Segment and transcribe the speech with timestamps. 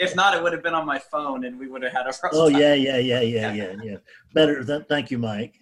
[0.00, 2.12] if not, it would have been on my phone, and we would have had a.
[2.32, 2.60] Oh time.
[2.60, 3.96] yeah, yeah, yeah, yeah, yeah, yeah.
[4.34, 4.64] Better.
[4.64, 5.54] Than, thank you, Mike.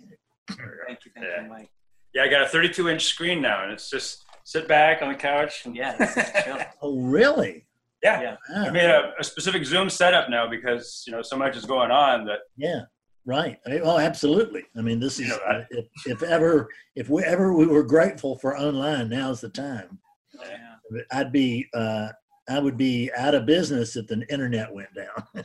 [0.48, 1.42] Thank you, thank Yeah.
[1.44, 1.70] you, Mike.
[2.14, 5.14] Yeah, I got a 32 inch screen now, and it's just sit back on the
[5.14, 5.62] couch.
[5.64, 6.14] And, Yeah, this
[6.44, 6.58] chill.
[6.82, 7.66] Oh, really?
[8.02, 8.20] yeah.
[8.20, 8.36] Yeah.
[8.50, 8.64] Wow.
[8.66, 11.90] I made a, a specific Zoom setup now because you know so much is going
[11.90, 12.80] on that Yeah,
[13.24, 13.58] right.
[13.64, 14.64] I mean, oh, absolutely.
[14.76, 15.66] I mean, this You is know that.
[15.70, 19.98] if, if ever if we ever we were grateful for online, now's the time.
[20.40, 21.04] Yeah.
[21.12, 22.08] I'd be uh,
[22.48, 25.44] I would be out of business if the internet went down.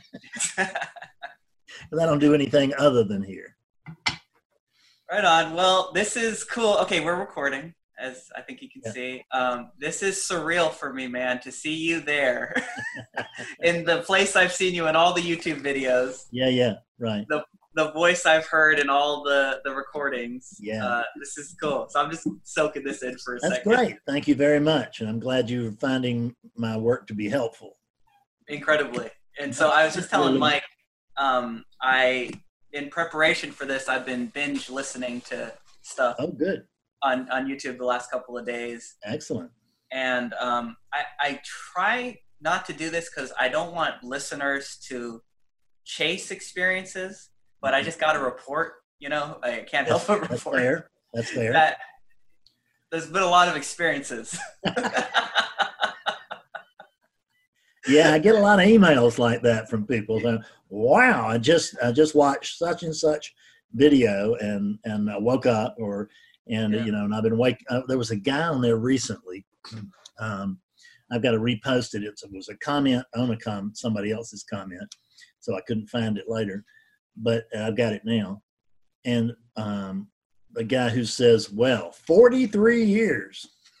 [1.90, 3.56] 'Cause I don't do anything other than here.
[5.10, 5.54] Right on.
[5.54, 6.76] Well, this is cool.
[6.78, 8.92] Okay, we're recording, as I think you can Yeah.
[8.92, 9.24] see.
[9.32, 12.54] Um, this is surreal for me, man, to see you there
[13.62, 17.24] in the place I've seen you in all the YouTube videos, Yeah, yeah, right.
[17.28, 17.44] the
[17.92, 20.56] voice I've heard in all the, the recordings.
[20.60, 20.84] Yeah.
[20.86, 21.86] Uh, this is cool.
[21.90, 23.72] So I'm just soaking this in for a That's second.
[23.72, 23.96] great.
[24.06, 27.76] Thank you very much, and I'm glad you're finding my work to be helpful.
[28.48, 29.10] incredibly.
[29.40, 30.64] And so I was just telling Mike,
[31.16, 32.30] um, I
[32.72, 36.64] in preparation for this, I've been binge listening to stuff Oh, good,
[37.02, 39.50] on on YouTube the last couple of days, excellent.
[39.92, 45.22] and um, I, I try not to do this because I don't want listeners to
[45.84, 48.74] chase experiences, but I just got a report.
[48.98, 50.90] You know, I can't help but That's report fair.
[51.14, 51.52] That's fair.
[51.52, 51.78] that
[52.90, 54.36] there's been a lot of experiences.
[57.86, 60.20] yeah, I get a lot of emails like that from people.
[60.20, 63.34] Saying, wow, I just I just watched such and such
[63.72, 66.08] video and and I woke up or
[66.48, 66.84] and Yeah.
[66.84, 67.64] you know and I've been wake.
[67.68, 69.44] Uh, there was a guy on there recently.
[70.20, 70.58] Um,
[71.12, 72.02] I've got to repost it.
[72.02, 74.92] It was a comment on a com somebody else's comment,
[75.38, 76.64] so I couldn't find it later,
[77.22, 78.42] but I've got it now.
[79.04, 80.08] And um,
[80.52, 83.46] the guy who says, "Well, 43 years."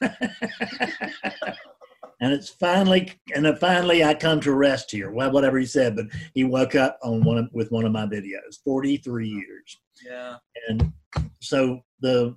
[2.20, 5.10] and it's finally and then finally I come to rest here.
[5.10, 8.06] Well, whatever he said, but he woke up on one of, with one of my
[8.06, 8.58] videos.
[8.64, 10.36] Forty three years, yeah,
[10.68, 10.92] and
[11.40, 12.36] so the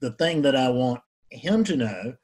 [0.00, 2.14] the thing that I want him to know,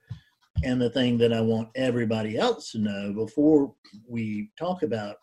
[0.65, 3.75] and the thing that I want everybody else to know before
[4.07, 5.17] we talk about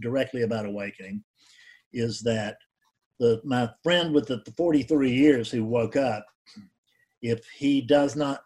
[0.00, 1.24] directly about awakening,
[1.96, 2.56] is that
[3.18, 6.26] the my friend with the, the forty three years who woke up,
[7.22, 8.40] if he does not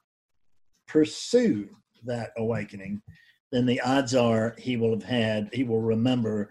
[0.86, 1.68] pursue
[2.04, 3.02] that awakening,
[3.52, 6.50] then the odds are he will have had, he will remember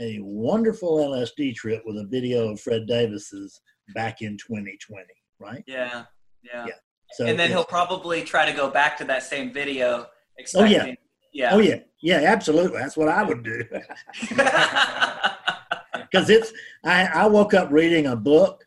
[0.00, 3.60] a wonderful LSD trip with a video of Fred Davis's
[3.94, 5.04] back in 2020,
[5.40, 5.64] right?
[5.66, 6.04] yeah,
[6.42, 6.66] yeah.
[6.66, 6.74] Yeah.
[7.12, 7.56] So, and then yeah.
[7.56, 10.06] he'll probably try to go back to that same video,
[10.54, 10.94] Oh, yeah.
[11.34, 11.50] yeah.
[11.52, 12.78] oh yeah, yeah, absolutely.
[12.78, 13.62] That's what I would do.
[16.10, 16.52] Because it's,
[16.84, 18.64] I, I woke up reading a book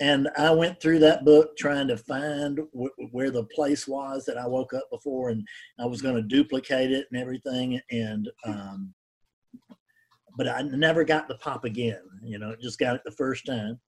[0.00, 4.38] and I went through that book trying to find wh- where the place was that
[4.38, 5.46] I woke up before, and
[5.78, 8.92] I was going to duplicate it and everything, and um,
[10.36, 12.02] but I never got the pop again.
[12.22, 13.78] You know, just got it the first time,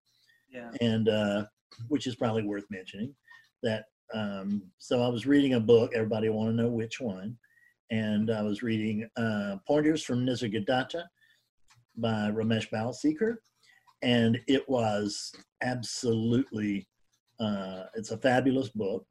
[0.52, 0.70] yeah.
[0.80, 1.44] and uh,
[1.88, 3.14] which is probably worth mentioning.
[3.62, 5.92] That um, so I was reading a book.
[5.94, 7.36] Everybody want to know which one,
[7.90, 11.02] and I was reading uh, Pointers from Nisargadatta
[11.96, 13.36] by Ramesh Balsekar,
[14.02, 16.86] and it was absolutely
[17.40, 19.04] uh, it's a fabulous book.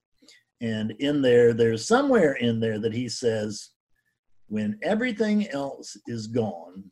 [0.62, 3.72] And in there, there's somewhere in there that he says,
[4.48, 6.86] when everything else is gone,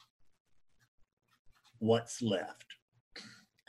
[1.79, 2.65] what's left?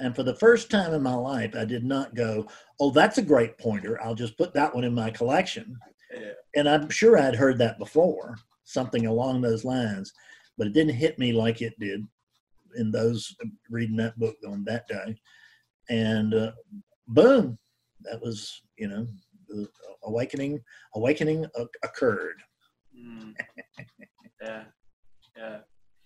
[0.01, 2.49] And for the first time in my life, I did not go,
[2.81, 4.01] oh, that's a great pointer.
[4.03, 5.77] I'll just put that one in my collection.
[6.13, 6.33] Yeah.
[6.57, 10.13] And I'm sure I'd heard that before, something along those lines,
[10.59, 12.05] but it didn't hit me like it did
[12.77, 13.35] in those
[13.71, 15.17] reading that book on that day.
[15.89, 16.53] And uh,
[17.09, 17.59] boom,
[18.03, 19.07] that was, you know,
[19.49, 19.69] the
[20.05, 20.61] awakening,
[20.95, 21.47] awakening
[21.83, 22.43] occurred.
[22.97, 23.35] Mm.
[24.43, 24.65] yeah,
[25.37, 25.59] yeah.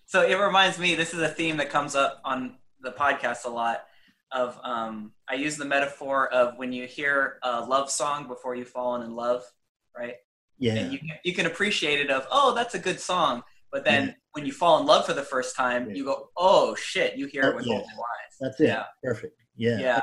[0.05, 0.95] So it reminds me.
[0.95, 3.85] This is a theme that comes up on the podcast a lot.
[4.31, 8.69] Of um, I use the metaphor of when you hear a love song before you've
[8.69, 9.43] fallen in love,
[9.97, 10.15] right?
[10.57, 10.75] Yeah.
[10.75, 14.13] And you you can appreciate it of oh that's a good song, but then Yeah.
[14.33, 15.95] when you fall in love for the first time, Yeah.
[15.95, 17.73] you go oh shit, you hear Oh, it with yeah.
[17.75, 18.37] your eyes.
[18.39, 18.67] That's it.
[18.67, 18.85] Yeah.
[19.03, 19.35] Perfect.
[19.55, 19.79] Yeah.
[19.79, 20.01] Yeah.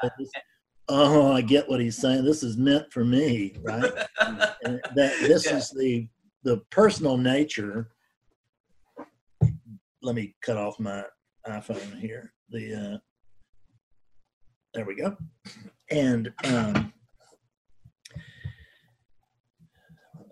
[0.89, 2.25] Oh, I get what he's saying.
[2.25, 3.93] This is meant for me, right?
[4.21, 6.09] that this is the
[6.45, 7.91] the personal nature.
[10.03, 11.05] Let me cut off my
[11.47, 12.33] iPhone here.
[12.51, 12.99] The uh,
[14.75, 15.17] there we go,
[15.91, 16.93] and um,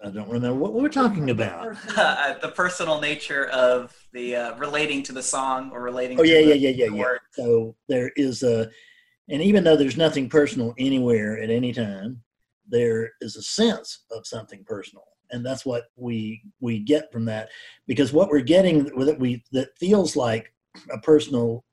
[0.05, 1.77] I don't remember what we were talking about.
[1.97, 6.19] Uh, the personal nature of the uh, relating to the song or relating.
[6.19, 7.03] Oh to yeah, the, yeah, yeah, yeah, yeah.
[7.03, 7.21] word.
[7.33, 8.69] So there is a,
[9.31, 12.23] and even though there's nothing personal anywhere at any time,
[12.69, 15.05] there is a sense of something personal.
[15.31, 17.49] and that's what we we get from that
[17.87, 20.53] because what we're getting with it we that feels like
[20.93, 21.65] a personal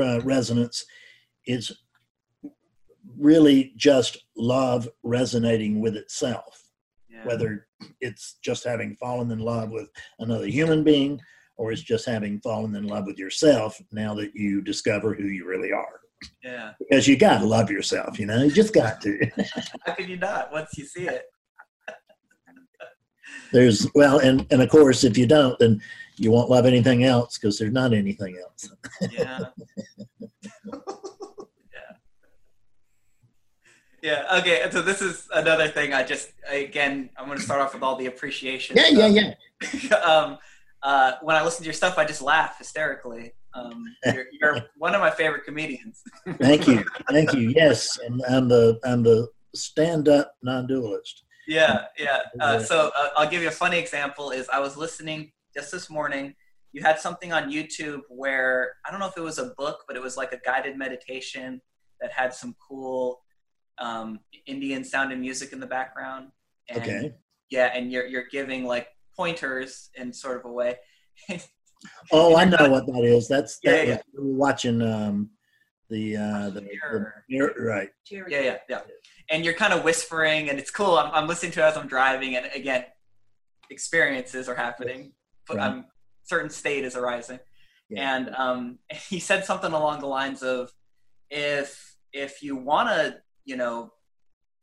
[0.00, 0.84] uh, resonance
[1.46, 1.72] is
[3.18, 6.62] really just love resonating with itself
[7.10, 7.24] Yeah.
[7.24, 7.66] whether
[8.00, 11.20] it's just having fallen in love with another human being
[11.56, 15.46] or it's just having fallen in love with yourself now that you discover who you
[15.46, 16.00] really are
[16.42, 16.72] yeah.
[16.78, 19.18] because you got to love yourself you know you just got to
[19.86, 21.24] How can you not once you see it?
[23.52, 25.80] there's well and and of course if you don't then
[26.16, 28.70] you won't love anything else because there's not anything else
[29.12, 29.40] Yeah.
[30.20, 30.26] yeah.
[34.02, 34.38] Yeah.
[34.38, 34.66] Okay.
[34.70, 35.92] So this is another thing.
[35.92, 38.76] I just again, I'm going to start off with all the appreciation.
[38.76, 39.84] yeah yeah stuff.
[39.90, 40.38] yeah um,
[40.82, 43.32] uh, when I listen to your stuff, I just laugh hysterically.
[43.54, 46.02] Um, you're, you're one of my favorite comedians.
[46.38, 52.20] thank you thank you yes and i'm the i'm the stand-up non-dualist Yeah, yeah.
[52.38, 54.30] Uh, so uh, I'll give you a funny example.
[54.30, 56.34] Is I was listening just this morning.
[56.72, 59.96] You had something on YouTube where I don't know if it was a book, but
[59.96, 61.62] it was like a guided meditation
[62.02, 63.22] that had some cool
[63.80, 66.28] um, Indian sound and music in the background.
[66.68, 67.14] And, okay
[67.50, 70.76] Yeah, and you're you're giving like pointers in sort of a way.
[72.12, 73.94] oh i know what that is that's Yeah, that yeah.
[73.94, 75.30] was, we were watching um
[75.88, 77.24] the uh the, the Mirror.
[77.28, 78.80] mirror, right Yeah, yeah, yeah.
[79.30, 80.96] And you're kind of whispering, and it's cool.
[80.96, 82.84] I'm, I'm listening to it as I'm driving, and again,
[83.70, 85.12] experiences are happening.
[85.46, 85.66] But Right.
[85.66, 85.86] I'm
[86.24, 87.38] certain state is arising,
[87.90, 88.14] Yeah.
[88.14, 88.78] and um,
[89.08, 90.72] he said something along the lines of,
[91.30, 93.90] if if you want to, you know,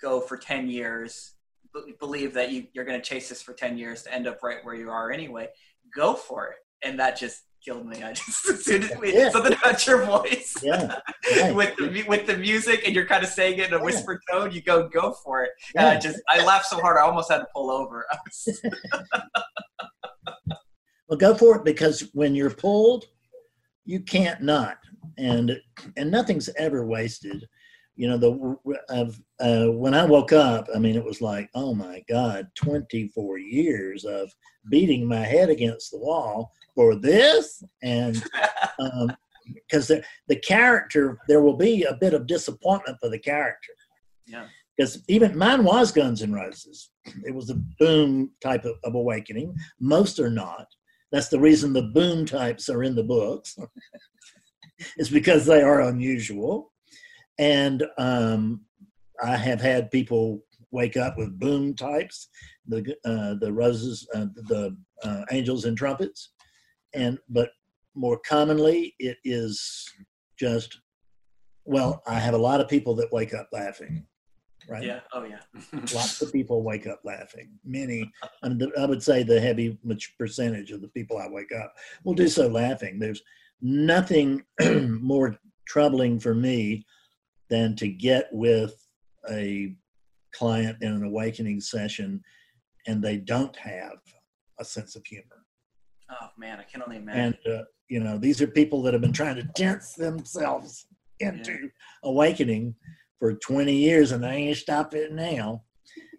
[0.02, 1.34] go for ten years,
[1.74, 4.44] b- believe that you, you're going to chase this for ten years to end up
[4.44, 5.48] right where you are anyway.
[5.94, 8.04] Go for it, and that just killed me.
[8.04, 9.30] I just as soon as we, Yeah.
[9.32, 11.00] something about your voice yeah
[11.42, 11.56] right.
[11.56, 13.84] with the with the music and you're kind of saying it in a Yeah.
[13.84, 15.50] whispered tone, you go go for it.
[15.76, 18.06] And I just I laughed so hard I almost had to pull over.
[21.08, 23.06] Well, go for it because when you're pulled,
[23.86, 24.78] you can't not,
[25.20, 25.52] and
[25.98, 27.46] and nothing's ever wasted.
[27.96, 32.04] You know, the uh, when I woke up, I mean, it was like, oh my
[32.10, 34.30] God, 24 years of
[34.70, 38.22] beating my head against the wall for this, and
[39.54, 43.72] because the the character, there will be a bit of disappointment for the character
[44.28, 44.48] yeah.
[44.76, 46.90] because even mine was Guns N' Roses.
[47.24, 49.56] It was a boom type of, of awakening.
[49.80, 50.68] Most are not.
[51.12, 53.58] That's the reason the boom types are in the books.
[54.98, 56.74] it's because they are unusual.
[57.38, 58.62] And um,
[59.24, 62.30] I have had people wake up with boom types,
[62.68, 66.32] the uh, the roses, uh, the uh, angels and trumpets,
[66.94, 67.50] and but
[67.96, 69.86] more commonly it is
[70.38, 70.80] just
[71.66, 74.06] well, I have a lot of people that wake up laughing,
[74.70, 74.84] right?
[74.84, 75.00] Yeah.
[75.14, 75.40] Oh yeah.
[75.74, 77.50] Lots of people wake up laughing.
[77.66, 78.12] Many,
[78.44, 79.78] I, mean, I would say the heavy
[80.20, 81.74] percentage of the people I wake up
[82.04, 83.00] will do so laughing.
[83.00, 83.24] There's
[83.62, 84.44] nothing
[85.02, 85.38] more
[85.68, 86.86] troubling for me
[87.50, 88.74] than to get with
[89.32, 89.74] a
[90.34, 92.22] client in an awakening session
[92.88, 93.98] and they don't have
[94.60, 95.44] a sense of humor.
[96.10, 97.38] Oh man, I can only imagine.
[97.46, 100.88] And, uh, you know, these are people that have been trying to dance themselves
[101.20, 101.70] into
[102.04, 102.76] awakening
[103.20, 105.64] for 20 years and they ain't stopping it now.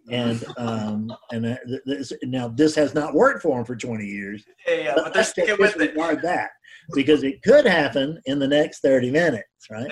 [0.09, 4.41] And um, and uh, this, now this has not worked for them for 20 years.
[4.65, 5.79] yeah, yeah, But but they're sticking with it.
[5.79, 6.51] disregard that
[6.93, 9.91] because it could happen in the next 30 minutes, right?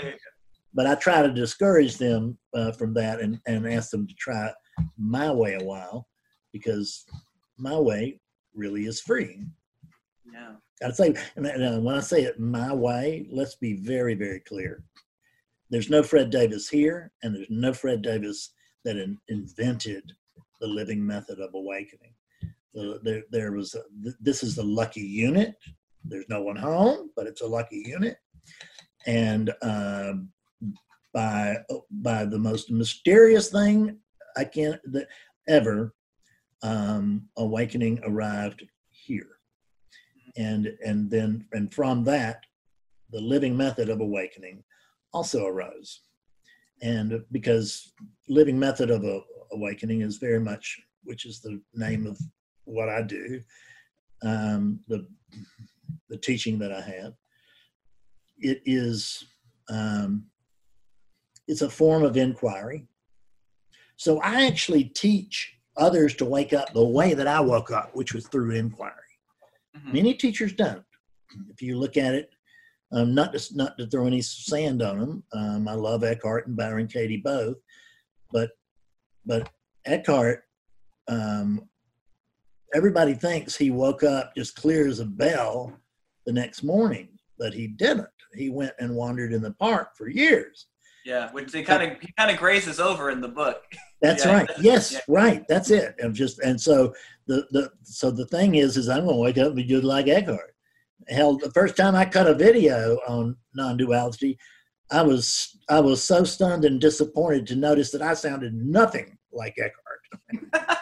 [0.75, 4.51] But I try to discourage them uh, from that and, and ask them to try
[4.98, 6.08] my way a while
[6.51, 7.05] because
[7.58, 8.20] my way
[8.53, 9.41] really is free.
[10.32, 10.55] Yeah.
[10.84, 14.84] I'd say, and uh, when I say it my way, let's be very, very clear.
[15.70, 18.51] There's no Fred Davis here, and there's no Fred Davis
[18.84, 20.12] that in, invented
[20.60, 22.13] the living method of awakening.
[22.74, 25.55] The, there, there was, a, th- this is the lucky unit.
[26.03, 28.17] There's no one home, but it's a lucky unit.
[29.05, 30.29] And um,
[31.13, 31.57] by
[31.89, 33.97] by the most mysterious thing
[34.38, 35.07] I can that
[35.47, 35.93] ever,
[36.62, 39.39] um, awakening arrived here.
[40.38, 42.43] And and then and from that
[43.12, 44.63] the living method of awakening
[45.13, 46.01] also arose.
[46.81, 47.93] And because
[48.27, 49.21] living method of a,
[49.51, 52.19] awakening is very much which is the name of
[52.65, 53.41] what i do
[54.24, 55.07] um, the
[56.09, 57.13] the teaching that i have
[58.39, 59.25] it is
[59.69, 60.25] um,
[61.47, 62.87] it's a form of inquiry
[63.97, 68.13] so i actually teach others to wake up the way that i woke up which
[68.13, 68.91] was through inquiry
[69.77, 69.93] Mhm.
[69.93, 70.85] Many teachers don't.
[71.49, 72.29] If you look at it,
[72.93, 75.23] um, not to not to throw any sand on them.
[75.33, 77.57] Um, I love Eckhart and Byron Katie both,
[78.31, 78.51] but
[79.25, 79.49] but
[79.83, 80.43] Eckhart,
[81.09, 81.67] um,
[82.73, 85.77] everybody thinks he woke up just clear as a bell
[86.25, 88.07] the next morning, but he didn't.
[88.33, 90.67] He went and wandered in the park for years.
[91.05, 93.62] Yeah, which they kind of he kind of grazes over in the book.
[94.01, 94.33] That's Yeah.
[94.33, 94.50] right.
[94.59, 95.00] Yes, Yeah.
[95.07, 95.47] right.
[95.47, 95.95] That's it.
[96.03, 96.93] I'm just and so
[97.27, 100.07] the the so the thing is is I'm gonna wake up and be just like
[100.07, 100.55] Eckhart.
[101.07, 104.38] Hell, the first time I cut a video on non-duality,
[104.91, 109.55] I was I was so stunned and disappointed to notice that I sounded nothing like
[109.57, 110.62] Eckhart.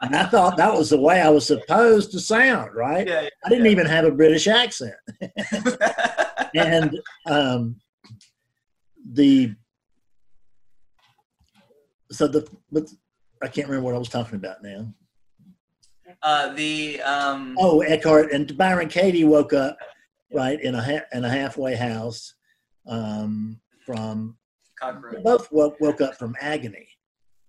[0.00, 3.08] And I thought that was the way I was supposed to sound, right?
[3.08, 3.70] yeah, I didn't yeah.
[3.70, 4.92] even have a British accent.
[6.54, 7.76] and um,
[9.14, 9.54] the
[12.10, 12.84] so the but
[13.42, 14.92] I can't remember what I was talking about now.
[16.22, 19.76] uh, the um, Oh, Eckhart and Byron Katie woke up
[20.32, 22.34] right in a ha- in a halfway house
[22.86, 24.36] um, from
[24.80, 25.22] cockroach.
[25.22, 26.88] both woke, woke up from agony.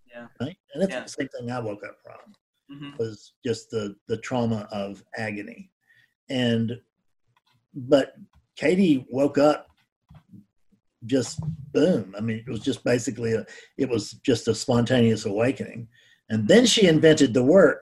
[0.09, 0.27] Yeah.
[0.39, 1.01] Right, and that's Yeah.
[1.03, 2.35] the same thing I woke up from.
[2.71, 2.97] Mhm.
[2.97, 5.69] was just the the trauma of agony
[6.29, 6.71] and
[7.75, 8.15] but
[8.55, 9.67] katie woke up
[11.05, 11.39] just
[11.73, 12.13] boom.
[12.17, 13.45] I mean it was just basically a
[13.77, 15.87] it was just a spontaneous awakening.
[16.29, 17.81] And then she invented the work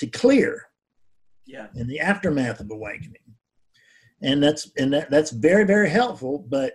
[0.00, 0.66] to clear
[1.46, 3.22] Yeah, in the aftermath of awakening.
[4.22, 6.74] And that's and that, that's very very helpful but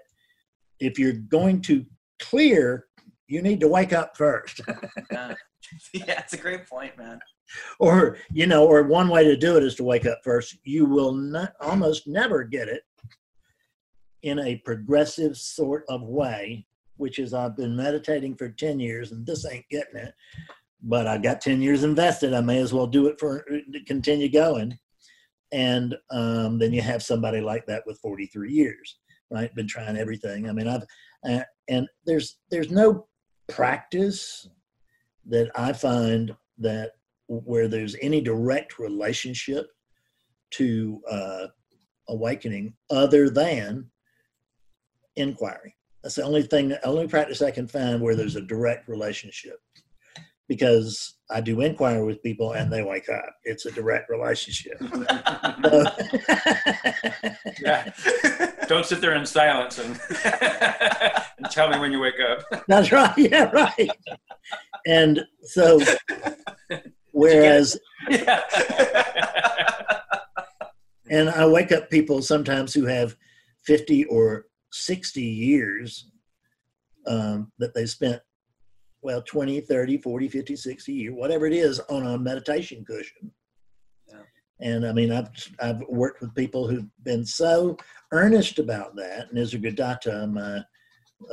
[0.79, 1.85] if you're going to
[2.19, 2.85] clear
[3.27, 4.61] you need to wake up first.
[5.11, 5.33] Yeah,
[5.93, 6.19] yeah.
[6.19, 7.19] It's a great point, man.
[7.79, 10.57] or you know or one way to do it is to wake up first.
[10.63, 12.83] You will not almost never get it
[14.25, 16.65] in a progressive sort of way
[16.97, 20.13] which is i've been meditating for 10 years and this ain't getting it
[20.83, 22.33] but i got 10 years invested.
[22.33, 23.45] I may as well do it for
[23.87, 24.77] continue going.
[25.51, 28.97] And um, then you have somebody like that with 43 years
[29.31, 29.53] right?
[29.55, 30.49] Been trying everything.
[30.49, 30.83] I mean i've
[31.27, 33.07] uh, and there's there's no
[33.47, 34.47] practice
[35.27, 36.91] that i find that
[37.27, 39.67] where there's any direct relationship
[40.51, 41.47] to uh,
[42.09, 43.89] awakening other than
[45.15, 45.75] inquiry.
[46.03, 49.57] That's the only thing, the only practice I can find where there's a direct relationship.
[50.47, 53.25] Because I do inquiry with people and they wake up.
[53.45, 54.77] It's a direct relationship.
[54.79, 55.85] So-
[57.61, 57.91] Yeah.
[58.67, 59.99] Don't sit there in silence and,
[61.37, 62.65] and tell me when you wake up.
[62.67, 63.17] That's right.
[63.17, 63.89] Yeah, right.
[64.85, 65.79] And so,
[67.11, 67.79] whereas
[68.09, 68.41] Yeah.
[71.09, 73.15] And I wake up people sometimes who have
[73.65, 74.45] 50 or
[74.75, 76.11] 60 years
[77.07, 78.21] um, that they spent,
[79.01, 83.31] well, 20, 30, 40, 50, 60 years, whatever it is, on a meditation cushion.
[84.07, 84.21] Yeah.
[84.59, 85.29] And I mean, I've,
[85.61, 87.77] I've worked with people who've been so
[88.11, 89.33] earnest about that.
[89.33, 90.63] Nisargadatta, my,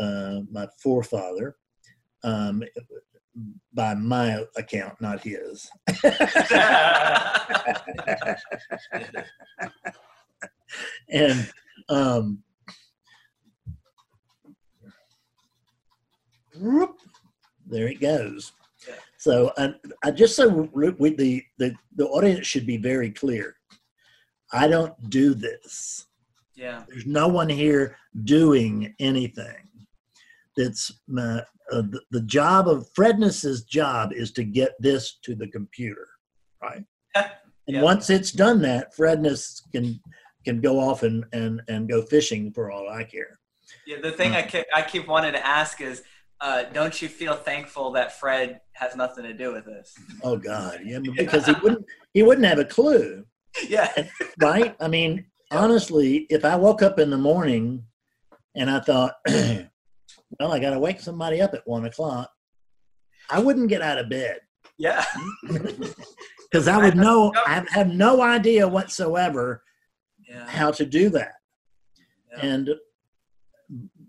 [0.01, 1.57] uh, my forefather,
[2.23, 2.63] um,
[3.73, 5.71] by my account, not his.
[11.09, 11.51] and
[11.89, 12.43] um,
[16.55, 18.53] there it goes.
[19.19, 23.55] So I, I just so we, the, the the audience should be very clear.
[24.53, 26.07] I don't do this.
[26.57, 29.69] yeah, There's no one here doing anything.
[30.57, 31.39] That's my,
[31.73, 36.09] uh, the, the job of Fredness's job is to get this to the computer,
[36.63, 36.85] right?
[37.15, 37.31] Yeah.
[37.69, 37.83] And Yeah.
[37.83, 40.01] once it's done that, Fredness can
[40.45, 43.39] can go off and, and, and go fishing for all I care.
[43.87, 44.01] yeah.
[44.03, 46.03] The thing I keep, I keep wanting to ask is,
[46.43, 49.95] uh, don't you feel thankful that Fred has nothing to do with this?
[50.23, 53.25] Oh God, yeah, because he wouldn't he wouldn't have a clue,
[53.69, 53.91] Yeah,
[54.41, 54.77] right?
[54.81, 57.85] I mean, honestly, if I woke up in the morning
[58.57, 62.29] and I thought, well, I got to wake somebody up at one o'clock,
[63.31, 64.41] I wouldn't get out of bed
[64.79, 65.05] yeah,
[66.51, 69.63] because I would know I have no idea whatsoever
[70.29, 70.47] yeah.
[70.49, 71.35] how to do that.
[72.33, 72.47] yeah.
[72.47, 72.71] And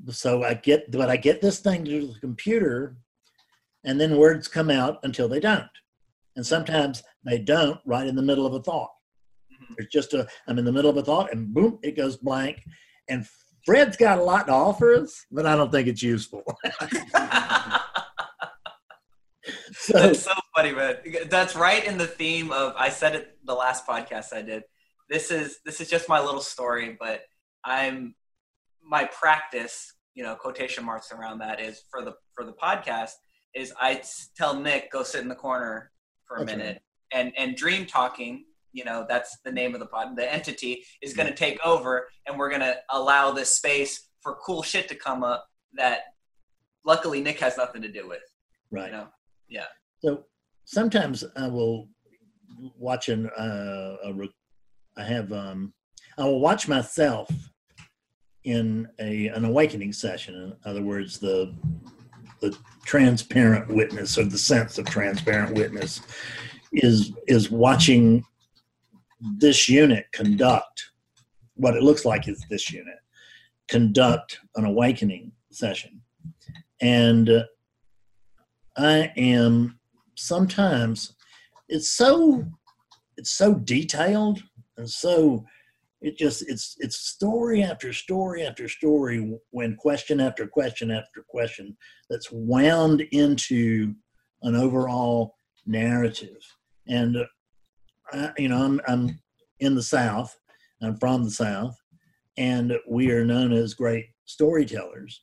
[0.10, 2.98] so I get, but I get this thing to the computer,
[3.84, 5.70] and then words come out until they don't.
[6.36, 8.92] And sometimes they don't right in the middle of a thought.
[9.54, 9.74] Mm-hmm.
[9.78, 12.64] It's just a, I'm in the middle of a thought, and boom, it goes blank.
[13.10, 13.28] And
[13.66, 16.44] Fred's got a lot to offer us, but I don't think it's useful.
[19.72, 20.98] so, That's so funny, man.
[21.30, 24.64] That's right in the theme of I said it the last podcast I did.
[25.10, 27.22] This is this is just my little story, but
[27.64, 28.16] I'm
[28.82, 33.12] my practice, you know, quotation marks around that is for the for the podcast
[33.56, 34.02] is I
[34.36, 35.92] tell Nick go sit in the corner
[36.28, 38.46] for a That's minute and and dream talking.
[38.72, 40.16] You know, that's the name of the pod.
[40.16, 44.38] The entity is going to take over, and we're going to allow this space for
[44.44, 46.00] cool shit to come up that
[46.86, 48.24] luckily Nick has nothing to do with.
[48.72, 48.88] right.
[48.88, 49.08] You know,
[50.00, 50.24] So
[50.66, 51.88] sometimes I will
[52.78, 54.34] watch an uh, a re-
[54.98, 55.74] I have um,
[56.18, 57.30] I will watch myself
[58.44, 60.36] in a an awakening session.
[60.36, 61.54] In other words, the
[62.42, 66.02] the transparent witness or the sense of transparent witness
[66.74, 68.24] is is watching
[69.38, 70.92] this unit conduct
[71.56, 72.98] what it looks like is this unit
[73.70, 76.02] conduct an awakening session
[76.82, 77.30] and
[78.76, 79.80] i am
[80.16, 81.16] sometimes
[81.70, 82.44] it's so
[83.16, 84.44] it's so detailed
[84.78, 85.46] and so
[86.04, 91.76] it just it's it's story after story after story when question after question after question
[92.10, 93.96] that's wound into
[94.44, 95.34] an overall
[95.66, 96.38] narrative.
[96.90, 97.18] And
[98.12, 99.20] uh, you know I'm I'm
[99.60, 100.38] in the South.
[100.82, 101.76] I'm from the South.
[102.38, 105.22] And we are known as great storytellers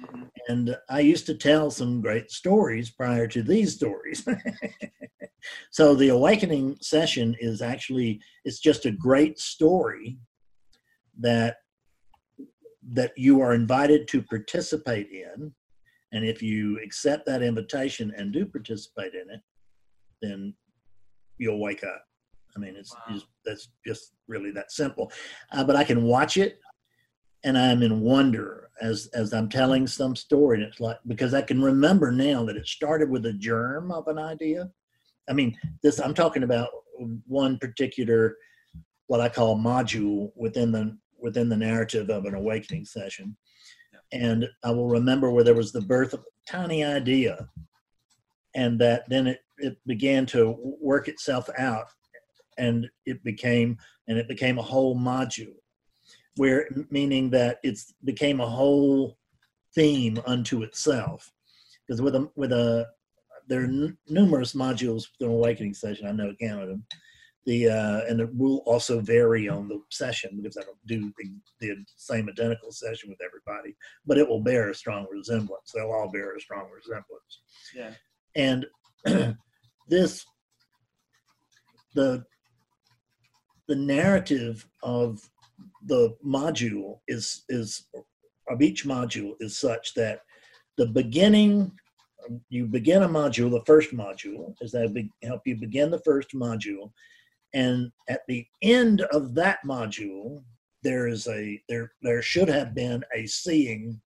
[0.00, 0.30] Mhm.
[0.48, 4.26] and I used to tell some great stories prior to these stories.
[5.70, 10.18] so the awakening session is actually it's just a great story
[11.18, 11.56] that
[12.92, 15.52] that you are invited to participate in
[16.12, 19.40] and if you accept that invitation and do participate in it
[20.22, 20.54] then
[21.38, 22.02] you'll wake up
[22.56, 23.14] i mean it's Wow.
[23.14, 25.12] just that's just really that simple
[25.52, 26.58] uh, but i can watch it
[27.44, 31.42] and i'm in wonder as as i'm telling some story and it's like because i
[31.42, 34.70] can remember now that it started with a germ of an idea.
[35.28, 36.70] I mean this i'm talking about
[37.26, 38.36] one particular
[39.06, 43.36] what i call module within the within the narrative of an awakening session.
[44.12, 47.48] And i will remember where there was the birth of a tiny idea
[48.54, 51.86] and that then it, it began to work itself out
[52.58, 53.78] and it became
[54.08, 55.54] and it became a whole module
[56.36, 59.18] where meaning that it's became a whole
[59.74, 61.30] theme unto itself
[61.86, 62.86] because with a with a
[63.48, 66.84] there are n- numerous modules for an awakening session i know count of them
[67.46, 71.30] the uh, and it will also vary on the session because I don't do the,
[71.60, 73.74] the same identical session with everybody,
[74.06, 75.72] but it will bear a strong resemblance.
[75.74, 77.40] They'll all bear a strong resemblance.
[77.74, 77.94] Yeah.
[78.36, 79.36] And
[79.88, 80.24] this
[81.94, 82.24] the
[83.68, 85.20] the narrative of
[85.86, 87.86] the module is is
[88.48, 90.20] of each module is such that
[90.76, 91.72] the beginning
[92.48, 96.30] you begin a module the first module is that be, help you begin the first
[96.34, 96.92] module.
[97.54, 100.42] And at the end of that module
[100.82, 104.00] there is a there there should have been a seeing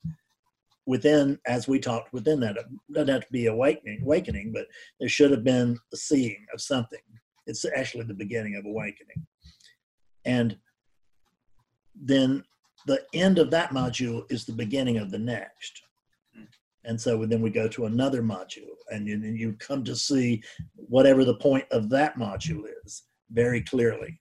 [0.86, 4.66] within as we talked within that it doesn't have to be awakening awakening but
[4.98, 7.00] there should have been a seeing of something.
[7.46, 9.26] It's actually the beginning of awakening.
[10.24, 10.56] And
[11.94, 12.44] then
[12.86, 15.82] the end of that module is the beginning of the next.
[16.86, 20.42] And so then we go to another module and then you come to see
[20.74, 24.20] whatever the point of that module is very clearly.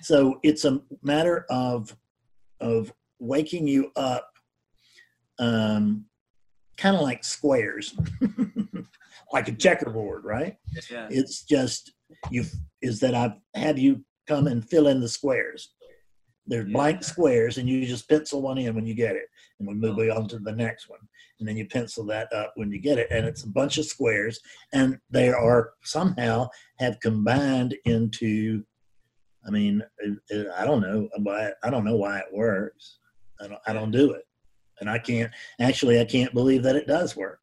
[0.00, 1.94] So it's a matter of
[2.60, 4.30] of waking you up
[5.38, 6.06] um,
[6.76, 7.94] kind of like squares
[9.32, 10.56] like a checkerboard right?
[10.90, 11.08] Yeah.
[11.10, 11.92] it's just
[12.30, 12.44] you
[12.80, 15.74] is that i've have you come and fill in the squares
[16.48, 16.72] they're Yeah.
[16.72, 19.26] blank squares and you just pencil one in when you get it
[19.58, 21.00] and we move on to the next one.
[21.38, 23.84] And then you pencil that up when you get it and it's a bunch of
[23.84, 24.40] squares
[24.72, 26.48] and they are somehow
[26.80, 28.64] have combined into
[29.46, 32.98] i mean it- it- i don't know uh, why i don't know why it works.
[33.40, 34.24] I don't, I don't do it.
[34.80, 35.30] And i can't
[35.60, 37.40] actually i can't believe that it does work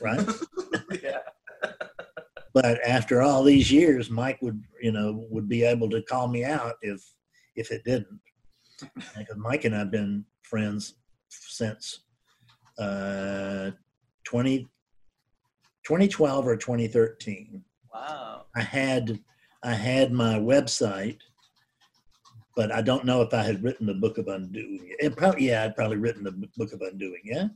[0.00, 0.24] right?
[1.02, 1.18] Yeah.
[2.54, 6.44] but after all these years mike would you know would be able to call me
[6.44, 7.00] out if
[7.56, 8.20] if it didn't
[9.16, 10.94] because mike and i've been friends
[11.28, 12.00] since
[12.78, 13.70] uh
[14.24, 14.68] 20
[15.84, 18.44] 2012 or 2013 Wow.
[18.56, 19.18] i had
[19.62, 21.18] i had my website
[22.56, 25.64] but i don't know if i had written the book of undoing it probably yeah
[25.64, 27.48] i'd probably written the book of undoing yeah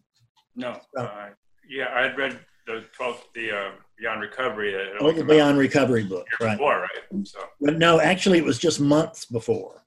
[0.57, 0.79] No.
[0.97, 1.03] Oh.
[1.03, 1.29] Uh,
[1.69, 4.71] yeah, I had read the 12th, the uh, Beyond Recovery.
[4.73, 7.27] That oh the beyond recovery book right Before, right?
[7.27, 7.41] So.
[7.61, 9.83] but no actually it was just months before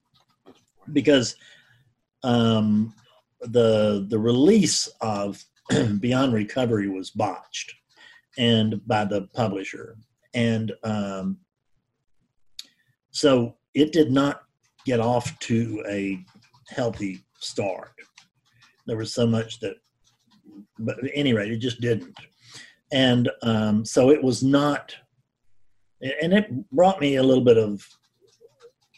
[0.93, 1.36] because
[2.23, 2.93] um,
[3.41, 5.43] the the release of
[5.99, 7.73] Beyond Recovery was botched
[8.38, 9.97] and by the publisher,
[10.34, 11.38] and um,
[13.12, 14.43] so it did not
[14.86, 16.19] get off to a
[16.67, 17.91] healthy start.
[18.86, 19.75] There was so much that,
[20.80, 22.17] but at any rate, it just didn't,
[22.91, 24.95] and um, so it was not,
[26.02, 27.86] and it brought me a little bit of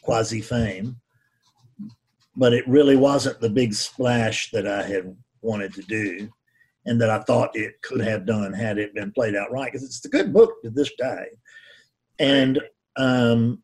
[0.02, 0.96] quasi fame
[2.36, 6.28] but it really wasn't the big splash that I had wanted to do.
[6.84, 9.70] and that I thought it could have done had it been played out right.
[9.70, 11.26] Because it's a good book to this day.
[12.18, 12.60] And
[12.96, 13.62] um,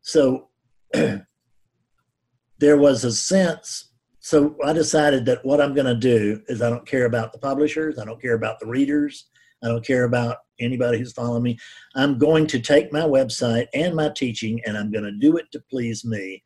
[0.00, 0.48] so
[2.58, 3.90] there was a sense.
[4.20, 7.38] So I decided that what I'm going to do is I don't care about the
[7.38, 9.26] publishers, I don't care about the readers,
[9.62, 11.58] I don't care about anybody who's following me.
[11.94, 15.50] I'm going to take my website and my teaching and I'm going to do it
[15.52, 16.42] to please me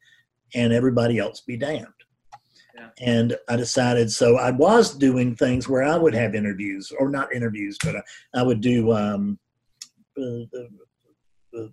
[0.54, 1.86] and everybody else be damned.
[2.74, 2.88] Yeah.
[3.00, 7.34] And I decided, so I was doing things where I would have interviews, or not
[7.34, 8.02] interviews, but I,
[8.34, 9.38] I would do um,
[10.16, 11.66] uh, uh,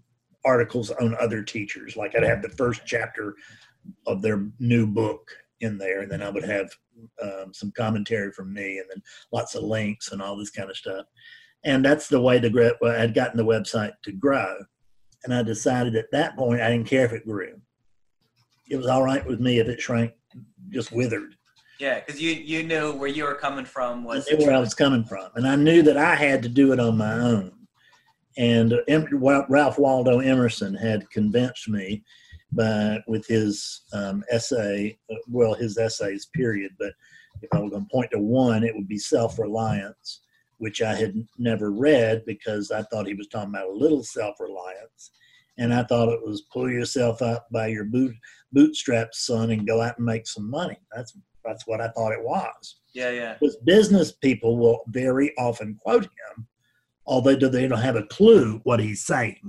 [0.43, 1.95] articles on other teachers.
[1.95, 3.35] Like I'd have the first chapter
[4.07, 5.29] of their new book
[5.61, 6.69] in there, and then I would have
[7.21, 10.77] um, some commentary from me, and then lots of links and all this kind of
[10.77, 11.05] stuff.
[11.63, 14.55] And that's the way the well, I'd gotten the website to grow.
[15.23, 17.59] And I decided at that point I didn't care if it grew.
[18.69, 20.13] It was all right with me if it shrank,
[20.69, 21.35] just withered.
[21.79, 24.59] Yeah, because you you knew where you were coming from I was knew where I
[24.59, 27.51] was coming from, and I knew that I had to do it on my own.
[28.37, 32.03] And Em- Ralph Waldo Emerson had convinced me,
[32.51, 36.71] by with his um, essay, uh, well, his essays, period.
[36.79, 36.93] But
[37.41, 40.21] if I was going to point to one, it would be self-reliance,
[40.57, 45.11] which I had never read because I thought he was talking about a little self-reliance,
[45.57, 48.15] and I thought it was pull yourself up by your boot
[48.55, 50.77] bootstraps, son, and go out and make some money.
[50.95, 55.75] That's that's what I thought it was yeah yeah because business people will very often
[55.83, 56.47] quote him,
[57.05, 59.41] although they don't have a clue what he's saying.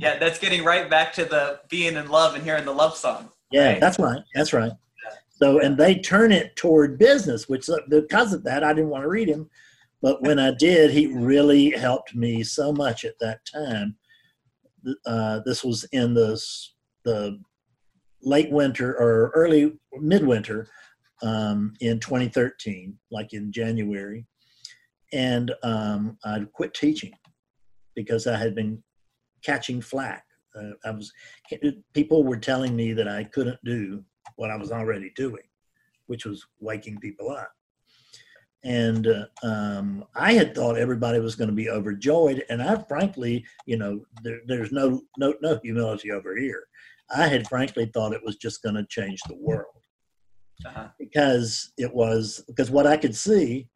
[0.00, 0.18] yeah.
[0.18, 3.28] That's getting right back to the being in love and hearing the love song.
[3.52, 3.80] Yeah, Right.
[3.80, 4.22] that's right.
[4.34, 4.72] That's right.
[5.40, 9.04] So, and they turn it toward business, which uh, because of that, I didn't want
[9.04, 9.48] to read him.
[10.02, 13.96] But when I did, he really helped me so much at that time.
[15.04, 16.40] Uh, this was in the,
[17.04, 17.38] the
[18.22, 20.68] late winter or early midwinter
[21.22, 24.26] um, in 2013, like in January.
[25.12, 27.12] And um, I quit teaching
[27.94, 28.82] because I had been
[29.44, 30.24] catching flack.
[30.54, 31.12] Uh, I was
[31.92, 34.02] people were telling me that I couldn't do
[34.36, 35.42] what I was already doing,
[36.06, 37.52] which was waking people up.
[38.64, 43.44] And uh, um, I had thought everybody was going to be overjoyed, and I frankly,
[43.64, 46.64] you know, there, there's no no no humility over here.
[47.14, 49.80] I had frankly thought it was just going to change the world
[50.66, 50.88] Uh-huh.
[50.98, 53.68] because it was because what I could see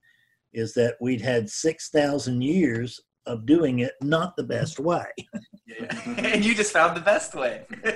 [0.53, 5.07] is that we'd had six thousand years of doing it not the best way.
[6.19, 7.65] And you just found the best way.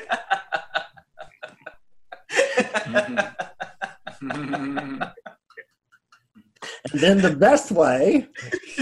[6.93, 8.29] And then the best way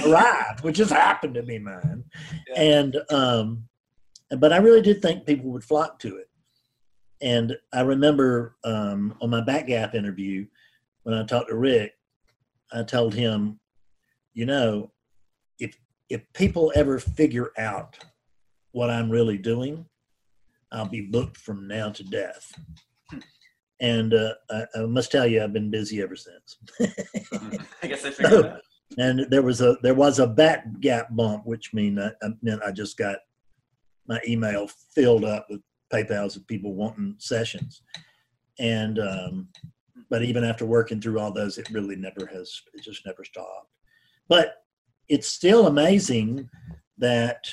[0.07, 2.05] arrived, which just happened to be mine.
[2.49, 2.61] Yeah.
[2.63, 3.65] And um,
[4.39, 6.29] but I really did think people would flock to it.
[7.23, 10.47] And I remember um, on my Batgap interview
[11.05, 11.93] when I talked to Rick,
[12.73, 13.61] I told him,
[14.35, 14.91] you know,
[15.59, 15.77] if
[16.09, 17.97] if people ever figure out
[18.73, 19.87] what I'm really doing,
[20.73, 22.53] I'll be booked from now to death.
[23.81, 26.59] And uh, I, I must tell you, I've been busy ever since.
[27.83, 28.61] I guess I figured it out.
[28.99, 32.63] and there was a there was a back gap bump, which mean I, I meant
[32.65, 33.19] I just got
[34.09, 35.61] my email filled up with
[35.93, 37.83] PayPal's of people wanting sessions,
[38.59, 39.49] and um,
[40.11, 42.61] but even after working through all those, it really never has.
[42.75, 43.69] It just never stopped.
[44.29, 44.57] But
[45.09, 46.49] it's still amazing
[46.99, 47.47] that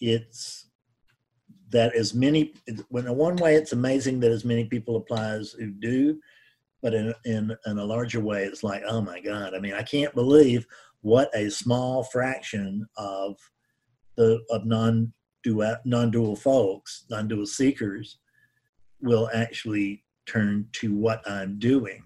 [0.00, 0.66] it's
[1.70, 2.54] that as many
[2.88, 6.18] when in one way it's amazing that as many people apply as who do
[6.82, 9.82] but in, in in a larger way it's like oh my god i mean i
[9.82, 10.66] can't believe
[11.00, 13.36] what a small fraction of
[14.16, 15.12] the of non
[15.84, 18.18] non-dual folks non-dual seekers
[19.00, 22.02] will actually turn to what i'm doing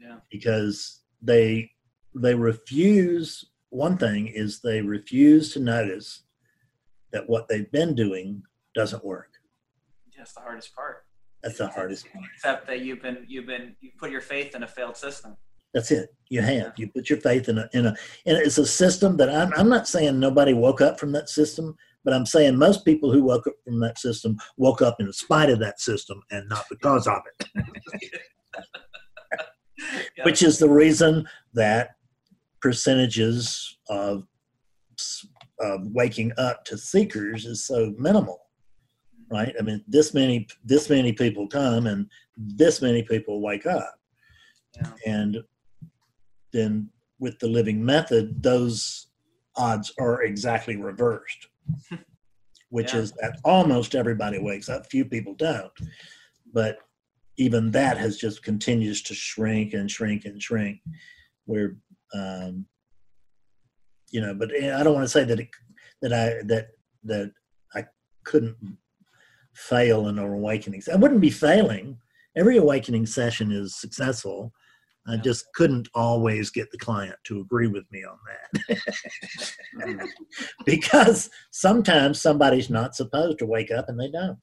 [0.00, 0.16] Yeah.
[0.30, 1.70] because they
[2.14, 6.22] they refuse one thing is they refuse to notice
[7.12, 8.42] that what they've been doing
[8.74, 9.32] doesn't work
[10.16, 11.04] That's the hardest part.
[11.42, 14.62] that's the hardest part Except that you've been you've been you put your faith in
[14.62, 15.36] a failed system.
[15.74, 16.14] That's it.
[16.30, 16.72] You have.
[16.78, 17.94] You put your faith in a in a
[18.26, 21.76] and it's a system that I'm I'm not saying nobody woke up from that system,
[22.04, 25.50] but I'm saying most people who woke up from that system woke up in spite
[25.50, 27.48] of that system and not because of it.
[30.16, 30.24] Yeah.
[30.24, 31.90] Which is the reason that
[32.60, 34.24] percentages of
[35.60, 38.40] of waking up to seekers is so minimal.
[39.30, 39.54] Right?
[39.58, 43.94] I mean this many this many people come and this many people wake up.
[44.76, 44.92] Yeah.
[45.06, 45.38] and
[46.52, 49.08] then with the living method those
[49.56, 51.48] odds are exactly reversed
[52.70, 53.00] which Yeah.
[53.00, 55.72] is that almost everybody wakes up few people don't
[56.52, 56.78] but
[57.36, 60.80] even that has just continues to shrink and shrink and shrink
[61.44, 61.76] where
[62.14, 62.66] um,
[64.10, 65.48] you know, but I don't want to say that it,
[66.02, 66.68] that I that
[67.04, 67.32] that
[67.74, 67.84] I
[68.24, 68.56] couldn't
[69.54, 70.82] fail in an awakening.
[70.92, 71.98] I wouldn't be failing.
[72.36, 74.52] Every awakening session is successful.
[75.08, 78.18] I just couldn't always get the client to agree with me on
[78.68, 80.08] that.
[80.66, 84.38] because sometimes somebody's not supposed to wake up and they don't.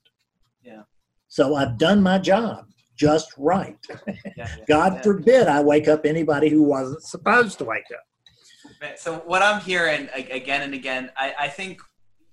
[0.63, 0.81] Yeah.
[1.27, 2.65] So I've done my job
[2.97, 3.77] just right.
[3.89, 5.01] Yeah, yeah, God yeah.
[5.01, 8.97] forbid I wake up anybody who wasn't supposed to wake up.
[8.97, 11.81] So what I'm hearing again and again, I, I think,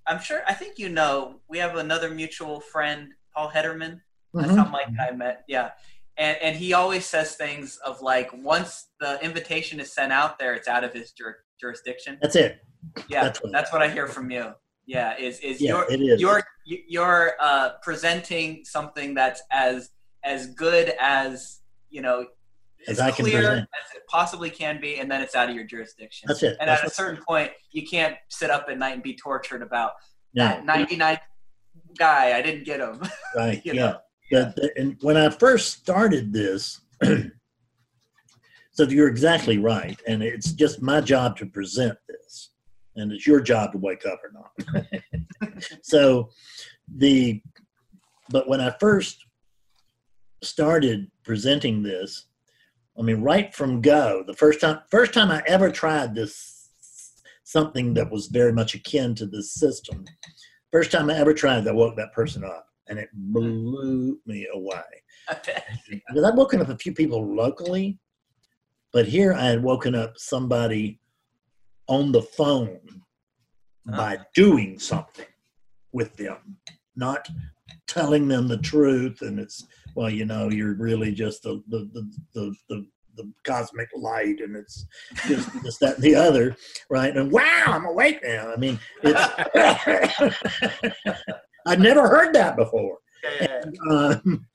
[0.06, 4.00] I'm sure, I think you know, we have another mutual friend, Paul Hedderman.
[4.34, 4.56] That's Mhm.
[4.56, 5.44] how Mike and I met.
[5.46, 5.72] Yeah.
[6.18, 10.54] And, and he always says things of like, once the invitation is sent out there,
[10.54, 12.18] it's out of his jur- jurisdiction.
[12.20, 12.60] That's it.
[13.08, 13.24] Yeah.
[13.24, 14.52] that's That's what- what, I hear from you.
[14.86, 15.16] Yeah.
[15.16, 16.20] Is, is Yeah, your, it is.
[16.20, 19.90] you're, you're uh, presenting something that's as,
[20.24, 22.26] as good as, you know,
[22.88, 25.54] As as I can clear as it possibly can be, and then it's out of
[25.54, 26.26] your jurisdiction.
[26.28, 26.56] That's it.
[26.60, 29.14] And That's at a what- certain point, you can't sit up at night and be
[29.16, 29.92] tortured about
[30.34, 31.18] no, that 99
[31.98, 32.36] guy.
[32.36, 33.00] I didn't get him.
[33.36, 33.60] right.
[33.64, 33.80] you yeah.
[33.82, 33.98] know?
[34.32, 36.80] The- and when I first started this,
[38.72, 42.50] so you're exactly right, and it's just my job to present this,
[42.96, 45.62] and it's your job to wake up or not.
[45.82, 46.30] so
[46.96, 47.42] the,
[48.30, 49.24] but when I first
[50.42, 52.26] started presenting this,
[52.98, 56.68] I mean, right from go, the first time, first time I ever tried this,
[57.44, 60.04] something that was very much akin to this system.
[60.70, 63.32] First time I ever tried, I woke that person up, and it hmm.
[63.32, 64.82] blew me away.
[65.88, 67.98] Because I'd woken up a few people locally,
[68.92, 71.00] but here I had woken up somebody
[71.86, 72.80] on the phone
[73.88, 73.96] uh-huh.
[73.96, 75.26] by doing something
[75.92, 76.56] with them,
[76.96, 77.28] not
[77.86, 79.22] telling them the truth.
[79.22, 83.88] And it's well, you know, you're really just the the the the, the, the cosmic
[83.94, 84.86] light, and it's
[85.26, 86.56] just this, that, and the other,
[86.90, 87.16] right?
[87.16, 88.52] And wow, I'm awake now.
[88.52, 89.20] I mean, it's
[91.66, 92.98] I'd never heard that before
[93.40, 94.46] Yeah, um,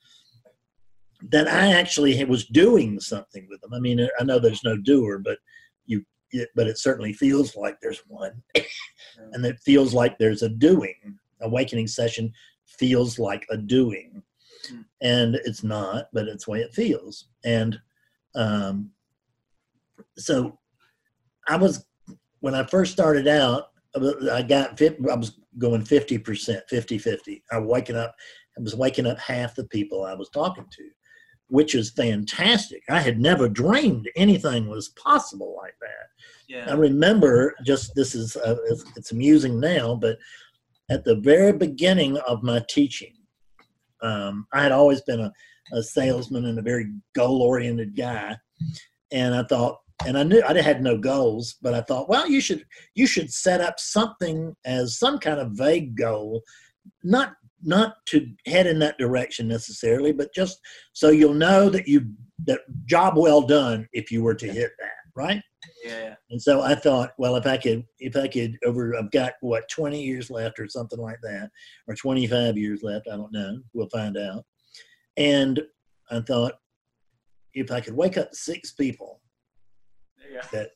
[1.30, 3.74] that I actually was doing something with them.
[3.74, 5.40] I mean, I know there's no doer, but
[5.86, 8.44] you, it, but it certainly feels like there's one,
[9.32, 10.96] and it feels like there's a doing.
[11.42, 12.32] Awakening session
[12.66, 14.22] feels like a doing,
[14.70, 14.82] Hmm.
[15.02, 17.28] and it's not, but it's the way it feels.
[17.46, 17.80] And
[18.36, 18.92] um,
[20.18, 20.58] so,
[21.48, 21.86] I was
[22.42, 23.70] when I first started out.
[24.32, 27.44] I got I was going 50%, 50 50.
[27.52, 28.16] I waking up
[28.58, 30.90] I was waking up half the people I was talking to,
[31.48, 32.84] which is fantastic.
[32.90, 36.08] I had never dreamed anything was possible like that.
[36.72, 40.18] I remember just this is uh, it's, it's amusing now, but
[40.90, 43.14] at the very beginning of my teaching,
[44.02, 45.32] um, I had always been a,
[45.74, 48.38] a salesman and a very goal oriented guy,
[49.12, 52.42] and I thought, and I knew I had no goals, but I thought, well, you
[52.42, 56.42] should you should set up something as some kind of vague goal,
[57.04, 57.34] not
[57.64, 60.60] not to head in that direction necessarily, but just
[60.94, 62.08] so you'll know that you
[62.46, 65.42] that job well done if you were to hit that, right?
[65.84, 66.16] Yeah.
[66.30, 69.68] And so I thought, well, if I could, if I could over, I've got what,
[69.70, 71.50] 20 years left or something like that,
[71.88, 73.08] or 25 years left.
[73.12, 73.60] I don't know.
[73.74, 74.46] We'll find out.
[75.18, 75.62] And
[76.12, 76.54] I thought,
[77.54, 79.20] if I could wake up six people,
[80.32, 80.42] Yeah.
[80.52, 80.70] that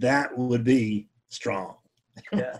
[0.00, 1.76] that would be strong.
[2.32, 2.58] Yeah.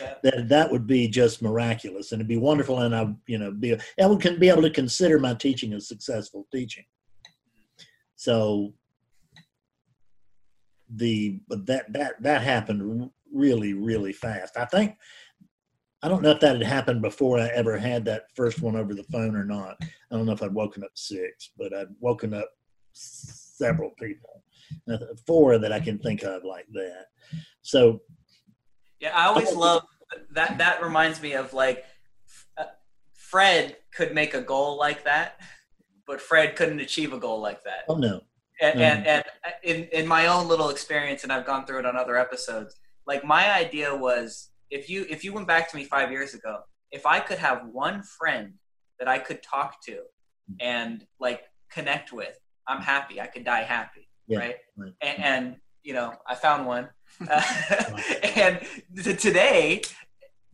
[0.00, 0.14] Yeah.
[0.22, 2.80] that that would be just miraculous, and it'd be wonderful.
[2.80, 5.80] And I, you know, be I would can be able to consider my teaching a
[5.80, 6.84] successful teaching.
[8.16, 8.74] So
[10.94, 14.56] the but that that that happened really really fast.
[14.56, 14.96] I think
[16.02, 18.94] I don't know if that had happened before I ever had that first one over
[18.94, 19.76] the phone or not.
[19.80, 22.50] I don't know if I'd woken up six, but I'd woken up
[22.92, 24.42] several people,
[24.88, 27.06] Uh, four that I can think of like that.
[27.62, 28.00] So
[29.00, 29.82] Yeah, I always love
[30.32, 30.58] that.
[30.58, 31.84] That reminds me of like
[32.56, 32.64] uh,
[33.14, 35.40] Fred could make a goal like that,
[36.06, 37.84] but Fred couldn't achieve a goal like that.
[37.88, 38.20] oh no,
[38.60, 38.82] And, Mhm.
[38.82, 39.24] and, and
[39.62, 42.76] in, in my own little experience, and I've gone through it on other episodes.
[43.06, 46.60] Like my idea was, if you if you went back to me five years ago,
[46.90, 48.54] if I could have one friend
[48.98, 49.96] that I could talk to
[50.60, 52.36] and like connect with,
[52.68, 53.20] I'm happy.
[53.20, 54.56] I could die happy, Yeah, right?
[54.76, 54.92] right.
[55.00, 56.88] And, and you know, I found one,
[57.28, 57.42] uh,
[58.36, 58.60] and
[59.02, 59.82] t- today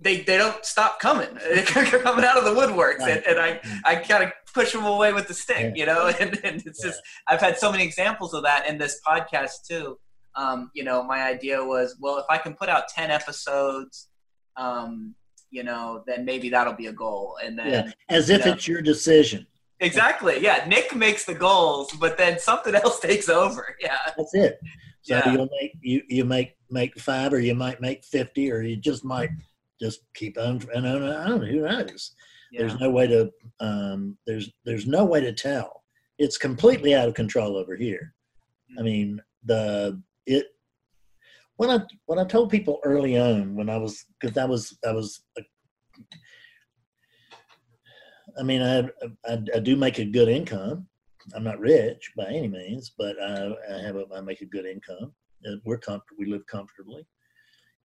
[0.00, 1.28] they they don't stop coming.
[1.42, 5.12] They're coming out of the woodworks, and, and I I kind of push them away
[5.12, 6.06] with the stick, you know.
[6.20, 9.98] And, and it's just I've had so many examples of that in this podcast too.
[10.36, 14.08] Um, you know, my idea was, well, if I can put out ten episodes,
[14.56, 15.14] um,
[15.50, 17.36] you know, then maybe that'll be a goal.
[17.44, 17.92] And then Yeah.
[18.08, 18.52] as if Yeah.
[18.52, 19.46] it's your decision.
[19.80, 23.76] Exactly, yeah, Nick makes the goals, but then something else takes over.
[23.80, 24.58] Yeah, That's it.
[25.02, 25.32] So Yeah.
[25.32, 29.04] you'll make you you make make five, or you might make fifty, or you just
[29.04, 29.30] might
[29.80, 30.60] just keep on.
[30.74, 32.12] And I don't know, I don't know who knows.
[32.50, 32.60] Yeah.
[32.60, 35.84] There's no way to um, there's there's no way to tell.
[36.18, 38.14] It's completely out of control over here.
[38.78, 40.46] I mean the it
[41.56, 44.92] when I when I told people early on when I was because I was I
[44.92, 45.22] was
[48.38, 48.88] I mean I,
[49.26, 50.86] I I do make a good income.
[51.34, 54.64] I'm not rich by any means, but I, I have a I make a good
[54.64, 55.12] income.
[55.64, 56.18] We're comfortable.
[56.18, 57.06] We live comfortably,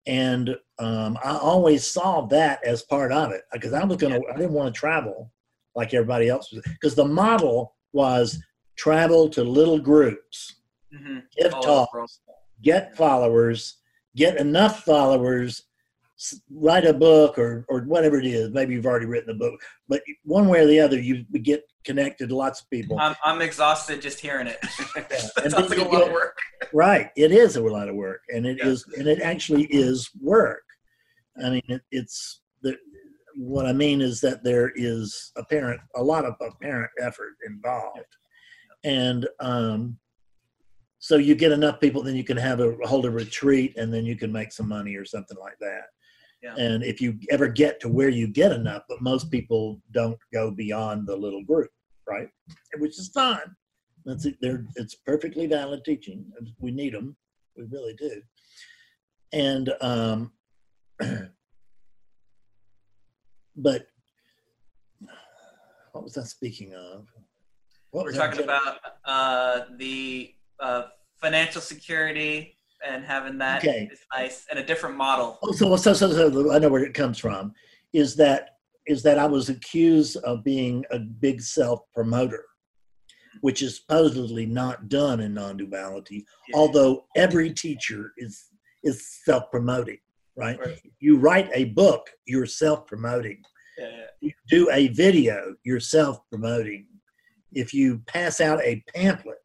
[0.08, 4.20] and um, I always saw that as part of it because I was gonna.
[4.32, 5.32] I didn't want to travel
[5.76, 8.42] like everybody else was because the model was
[8.76, 10.62] travel to little groups,
[10.94, 12.20] hmm give All talks,
[12.62, 13.78] get followers,
[14.16, 15.64] get enough followers,
[16.52, 18.50] write a book or or whatever it is.
[18.52, 22.30] Maybe you've already written a book, but one way or the other, you get connected
[22.30, 22.98] to lots of people.
[23.00, 24.58] I'm, I'm exhausted just hearing it.
[24.96, 26.38] That sounds like a lot of work.
[26.74, 27.10] Right.
[27.18, 28.68] It is a lot of work, and it Yeah.
[28.68, 30.64] is, and it actually is work.
[31.44, 32.78] I mean, it, it's the.
[33.36, 38.06] What I mean is that there is apparent a lot of apparent effort involved,
[38.84, 39.98] and um,
[41.00, 44.06] so you get enough people, then you can have a hold a retreat, and then
[44.06, 45.86] you can make some money or something like that.
[46.44, 46.56] Yeah.
[46.58, 50.52] And if you ever get to where you get enough, but most people don't go
[50.52, 51.70] beyond the little group,
[52.08, 52.28] right?
[52.80, 53.56] Which is fine.
[54.04, 54.36] That's it.
[54.42, 56.26] They're, it's perfectly valid teaching.
[56.60, 57.16] We need them.
[57.56, 58.22] We really do.
[59.32, 60.34] And, um,
[63.56, 63.88] but
[65.94, 67.08] what was I speaking of?
[67.92, 70.84] What We're talking about uh, the uh,
[71.22, 73.90] financial security and having that Okay.
[74.14, 75.40] nice and a different model.
[75.44, 77.54] Oh, so, so, so, so I know where it comes from.
[77.94, 78.50] Is that
[78.86, 82.44] is that I was accused of being a big self promoter,
[83.42, 86.26] which is supposedly not done in non-duality.
[86.50, 86.58] Yeah.
[86.58, 88.46] Although every teacher is
[88.84, 90.00] is self promoting,
[90.36, 90.60] right?
[90.60, 90.82] Right.
[91.00, 93.42] You write a book, you're self promoting.
[93.78, 94.06] Yeah.
[94.22, 96.88] You do a video, you're self promoting.
[97.54, 99.38] If you pass out a pamphlet,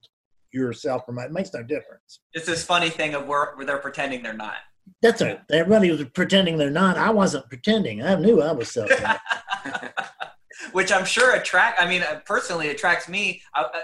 [0.53, 1.03] you're self.
[1.09, 2.21] It makes no difference.
[2.33, 4.55] It's this funny thing of where, where they're pretending they're not.
[5.03, 5.41] That's it.
[5.51, 6.97] Everybody was pretending they're not.
[6.97, 8.03] I wasn't pretending.
[8.03, 8.91] I knew I was self.
[10.73, 11.81] Which I'm sure attract.
[11.81, 13.43] I mean, uh, personally, attracts me.
[13.55, 13.83] I, I,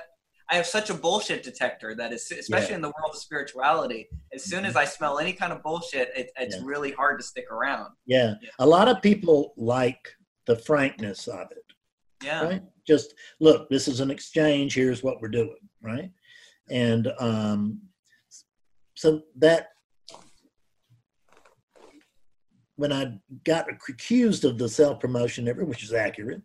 [0.50, 2.74] I have such a bullshit detector that is, especially Yeah.
[2.76, 4.08] in the world of spirituality.
[4.34, 6.62] As soon as I smell any kind of bullshit, it, it's Yeah.
[6.64, 7.90] really hard to stick around.
[8.06, 8.34] Yeah.
[8.42, 8.50] Yeah.
[8.58, 10.08] A lot of people like
[10.46, 11.64] the frankness of it,
[12.22, 12.62] Yeah, right?
[12.86, 14.74] Just look, this is an exchange.
[14.74, 16.10] Here's what we're doing, right?
[16.70, 17.80] And um,
[18.94, 19.68] so that
[22.76, 26.42] when I got accused of the self promotion, which is accurate,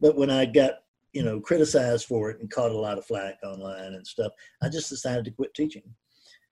[0.00, 0.74] but when I got
[1.12, 4.68] you know criticized for it and caught a lot of flack online and stuff, I
[4.68, 5.82] just decided to quit teaching.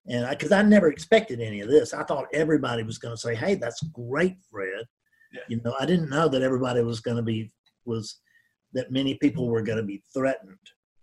[0.07, 3.21] And I, because I never expected any of this, I thought everybody was going to
[3.21, 4.85] say, "Hey, that's great, Fred."
[5.33, 5.41] Yeah.
[5.49, 7.53] You know, I didn't know that everybody was going to be
[7.85, 8.21] was
[8.73, 10.57] that many people were going to be threatened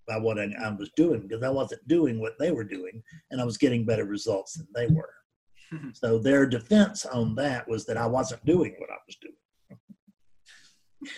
[0.08, 3.42] by what I, I was doing because I wasn't doing what they were doing, and
[3.42, 5.14] I was getting better results than they were.
[5.94, 9.80] so their defense on that was that I wasn't doing what I was doing,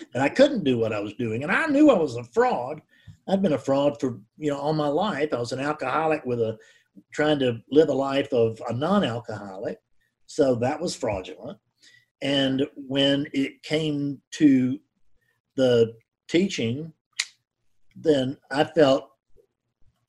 [0.14, 2.80] and I couldn't do what I was doing, and I knew I was a fraud.
[3.28, 5.32] I'd been a fraud for you know all my life.
[5.32, 6.58] I was an alcoholic with a
[7.12, 9.78] trying to live a life of a non-alcoholic,
[10.26, 11.58] so that was fraudulent.
[12.20, 14.78] And when it came to
[15.56, 15.94] the
[16.28, 16.92] teaching,
[18.00, 19.08] then I felt,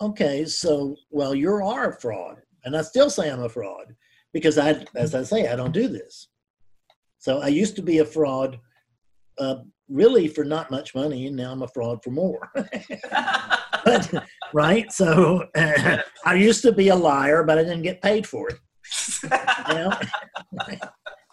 [0.02, 3.96] okay, so well, you are a fraud, and I still say I'm a fraud
[4.34, 6.30] because I, as I say, I don't do this.
[7.18, 8.60] So I used to be a fraud,
[9.40, 9.56] uh,
[9.90, 12.50] really for not much money, and now I'm a fraud for more.
[13.86, 14.92] but, right?
[14.92, 18.60] So uh, I used to be a liar, but I didn't get paid for it.
[19.70, 20.00] Now,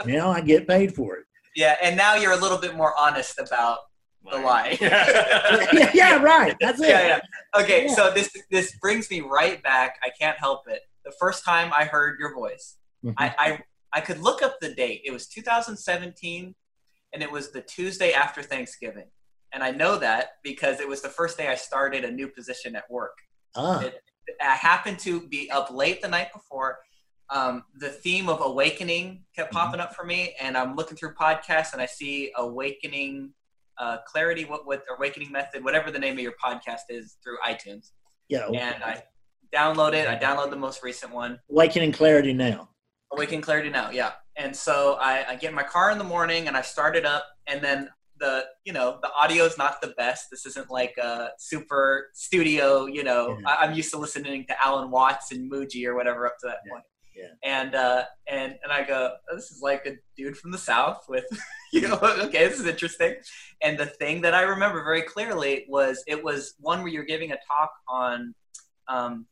[0.05, 1.25] now I get paid for it.
[1.55, 3.79] yeah, and now you're a little bit more honest about
[4.30, 4.76] the lie.
[4.80, 6.56] yeah, yeah, right.
[6.60, 6.88] That's it.
[6.88, 7.60] yeah, yeah.
[7.62, 7.94] Okay, Yeah.
[7.94, 9.96] so this this brings me right back.
[10.02, 10.82] I can't help it.
[11.04, 13.14] The first time I heard your voice, Mhm.
[13.18, 13.62] I, I
[13.92, 15.02] I could look up the date.
[15.04, 16.54] It was 2017,
[17.12, 19.06] and it was the Tuesday after Thanksgiving.
[19.52, 22.77] And I know that because it was the first day I started a new position
[22.77, 23.16] at work.
[23.54, 24.02] ah, It-
[24.42, 26.81] I happened to be up late the night before.
[27.31, 29.56] Um, the theme of awakening kept Mm-hmm.
[29.66, 33.33] popping up for me, and I'm looking through podcasts and I see awakening
[33.79, 37.90] uh, clarity, what what awakening method, whatever the name of your podcast is, through iTunes.
[38.29, 38.46] yeah.
[38.48, 39.02] And I
[39.54, 40.06] downloaded.
[40.08, 42.68] I download the most recent one, Awakening clarity now.
[43.12, 43.90] Awakening Clarity Now.
[43.90, 44.12] Yeah.
[44.37, 47.06] And so I, I get in my car in the morning and I start it
[47.06, 50.27] up, and then the you know the audio is not the best.
[50.31, 52.87] This isn't like a super studio.
[52.87, 53.48] You know, Yeah.
[53.48, 56.58] I, I'm used to listening to Alan Watts and Mooji or whatever up to that
[56.66, 56.72] Yeah.
[56.72, 56.85] point.
[57.17, 57.29] Yeah.
[57.42, 61.06] And uh, and and I go, oh, this is like a dude from the south
[61.08, 61.25] with,
[61.73, 63.14] you know, okay, this is interesting.
[63.62, 67.33] And the thing that I remember very clearly was it was one where you're giving
[67.33, 68.35] a talk on
[68.88, 69.27] um,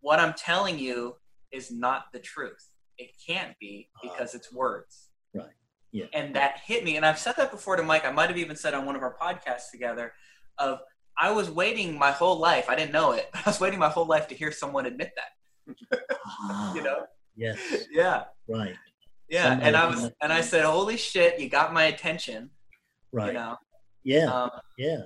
[0.00, 1.16] what I'm telling you
[1.52, 2.70] is not the truth.
[2.98, 5.08] It can't be because it's words.
[5.34, 5.46] Right.
[5.92, 6.06] Yeah.
[6.14, 6.96] And that hit me.
[6.96, 8.06] And I've said that before to Mike.
[8.06, 10.12] I might have even said on one of our podcasts together
[10.58, 10.80] of
[11.18, 12.70] I was waiting my whole life.
[12.70, 15.12] I didn't know it, but I was waiting my whole life to hear someone admit
[15.16, 15.32] that.
[16.24, 17.06] Ah, You know?
[17.36, 17.58] Yes.
[17.90, 18.24] Yeah.
[18.48, 18.74] Right.
[19.28, 19.44] Yeah.
[19.50, 22.50] Somebody and I was admit and I said, Holy shit, you got my attention.
[23.12, 23.28] Right.
[23.28, 23.56] You know?
[24.04, 24.26] Yeah.
[24.26, 24.96] Um, yeah.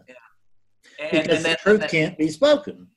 [1.01, 2.89] and, Because and the truth then- can't be spoken.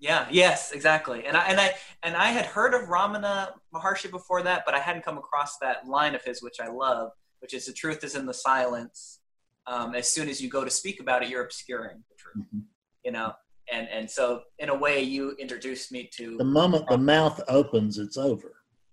[0.00, 0.28] Yeah.
[0.30, 0.70] Yes.
[0.72, 1.26] Exactly.
[1.26, 4.78] And I and I and I had heard of Ramana Maharshi before that, but I
[4.78, 8.14] hadn't come across that line of his, which I love, which is the truth is
[8.14, 9.18] in the silence.
[9.66, 12.46] Um, as soon as you go to speak about it, you're obscuring the truth.
[12.54, 12.62] Mhm.
[13.04, 13.32] You know.
[13.72, 16.36] And and so in a way, you introduced me to.
[16.38, 18.52] The moment the mouth opens, it's over.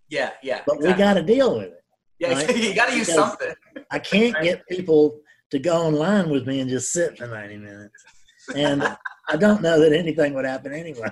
[0.10, 0.32] yeah.
[0.44, 0.62] Yeah.
[0.68, 1.84] But we got to deal with it.
[2.20, 2.34] Yeah.
[2.34, 2.58] right?
[2.58, 3.54] you got to use Because- something.
[3.92, 5.20] I can't get people
[5.52, 7.94] to go online with me and just sit for 90 minutes.
[8.56, 8.84] And
[9.30, 11.10] I don't know that anything would happen anyway.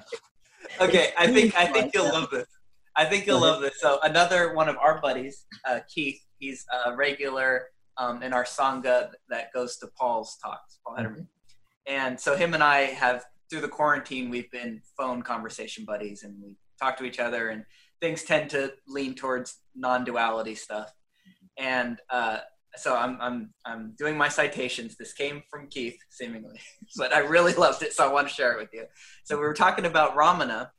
[0.82, 2.48] Okay, I think I think you'll love this.
[2.96, 3.80] I think you'll love this.
[3.80, 9.10] So another one of our buddies, uh, Keith, he's a regular um, in our sangha
[9.30, 11.28] that goes to Paul's talks, Paul Hedderman.
[11.88, 16.36] And so him and I have through the quarantine we've been phone conversation buddies, and
[16.42, 17.66] we talk to each other, and
[18.02, 20.92] things tend to lean towards non-duality stuff.
[21.58, 22.40] And uh,
[22.76, 24.96] so I'm I'm I'm doing my citations.
[24.98, 26.60] This came from Keith, seemingly,
[26.98, 28.86] but I really loved it, so I want to share it with you.
[29.24, 30.70] So we were talking about Ramana,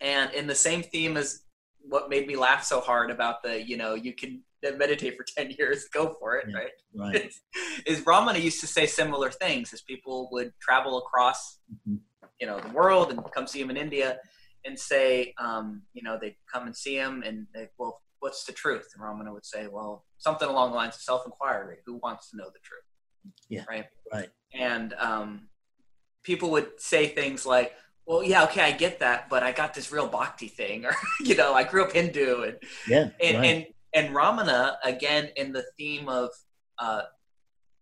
[0.00, 1.42] and in the same theme as
[1.84, 5.50] what made me laugh so hard about the, you know, you can meditate for 10
[5.58, 6.56] years, go for it, Yeah.
[6.58, 6.70] right?
[6.94, 7.32] Right.
[7.86, 11.58] is Ramana used to say similar things as people would travel across,
[11.88, 11.98] Mhm.
[12.40, 14.18] you know, the world and come see him in India
[14.64, 18.52] and say, um, you know, they'd come and see him and they, well, what's the
[18.52, 18.88] truth?
[18.94, 21.78] And Ramana would say, well, something along the lines of self-inquiry.
[21.86, 22.84] Who wants to know the truth?
[23.48, 23.64] Yeah.
[23.68, 23.86] Right.
[24.12, 24.28] Right.
[24.54, 25.48] And um,
[26.22, 27.74] people would say things like,
[28.06, 31.34] well, yeah, okay, I get that, but I got this real bhakti thing, or you
[31.36, 32.56] know, I grew up Hindu, and
[32.88, 33.10] Yeah.
[33.20, 33.44] and right.
[33.44, 36.30] and, and Ramana again in the theme of
[36.78, 37.02] uh,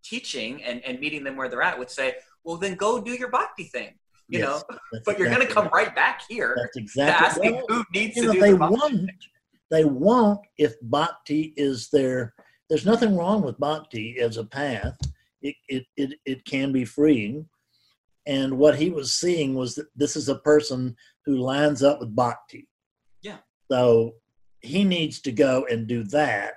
[0.02, 3.30] teaching and, and meeting them where they're at would say, well, then go do your
[3.30, 3.94] bhakti thing,
[4.28, 7.54] you Yes, know, but you're going to come right back here That's to exactly asking
[7.54, 8.76] well, who needs you to know, do they the bhakti.
[8.76, 9.10] won't.
[9.70, 12.34] They won't if bhakti is their.
[12.68, 14.98] There's nothing wrong with bhakti as a path.
[15.42, 17.46] It it it, it can be freeing,
[18.26, 22.14] and what he was seeing was that this is a person who lines up with
[22.16, 22.68] bhakti.
[23.22, 23.38] Yeah.
[23.70, 24.14] So
[24.62, 26.54] he needs to go and do that,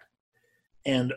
[0.85, 1.13] and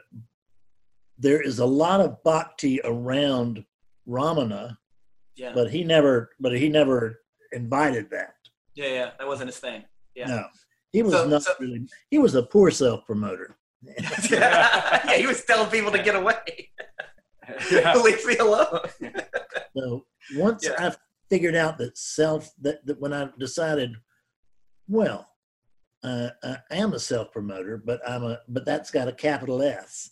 [1.18, 3.64] there is a lot of bhakti around
[4.08, 4.76] Ramana,
[5.36, 6.30] Yeah, but he never.
[6.40, 7.20] But he never
[7.52, 8.34] invited that.
[8.74, 9.84] yeah, yeah, that wasn't his thing.
[10.14, 10.26] Yeah.
[10.28, 10.44] No,
[10.92, 11.86] he was So- not so- really.
[12.10, 13.56] He was a poor self promoter.
[14.30, 16.70] yeah, he was telling people to get away.
[17.70, 17.94] Yeah.
[18.02, 18.80] Leave me alone.
[19.76, 20.74] So once Yeah.
[20.78, 20.94] I
[21.30, 23.94] figured out that self, that, that when I decided,
[24.88, 25.28] well,
[26.06, 30.10] uh, I am a self promoter, but I'm a, but that's got a capital S.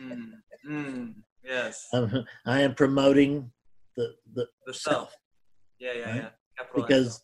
[0.00, 0.32] Mm,
[0.68, 3.50] mm, yes, I'm, I am promoting
[3.96, 4.94] the the the self.
[4.94, 5.16] self
[5.78, 6.16] Yeah, yeah, Right?
[6.16, 6.28] yeah.
[6.58, 7.22] Capital because.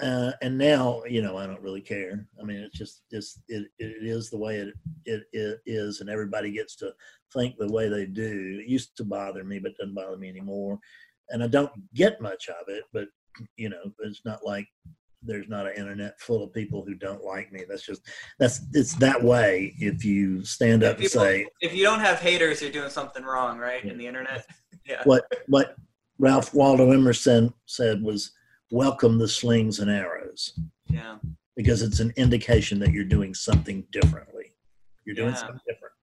[0.00, 2.24] Uh, and now you know I don't really care.
[2.40, 6.08] I mean, it's just just it, it is the way it, it it is, and
[6.08, 6.92] everybody gets to
[7.32, 8.60] think the way they do.
[8.62, 10.78] It used to bother me, but doesn't bother me anymore.
[11.30, 13.08] And I don't get much of it, but
[13.56, 14.68] you know, it's not like
[15.22, 17.64] there's not an internet full of people who don't like me.
[17.68, 18.02] That's just
[18.38, 19.74] that's it's that way.
[19.78, 23.24] If you stand up and People- say if you don't have haters, you're doing something
[23.24, 23.84] wrong, right?
[23.84, 24.46] In the internet.
[24.86, 25.02] Yeah.
[25.04, 25.76] what what
[26.18, 28.32] Ralph Waldo Emerson said was,
[28.70, 30.58] "Welcome the slings and arrows."
[30.88, 31.18] Yeah.
[31.56, 34.54] because it's an indication that you're doing something differently.
[35.04, 35.34] You're doing Yeah.
[35.34, 35.94] something different,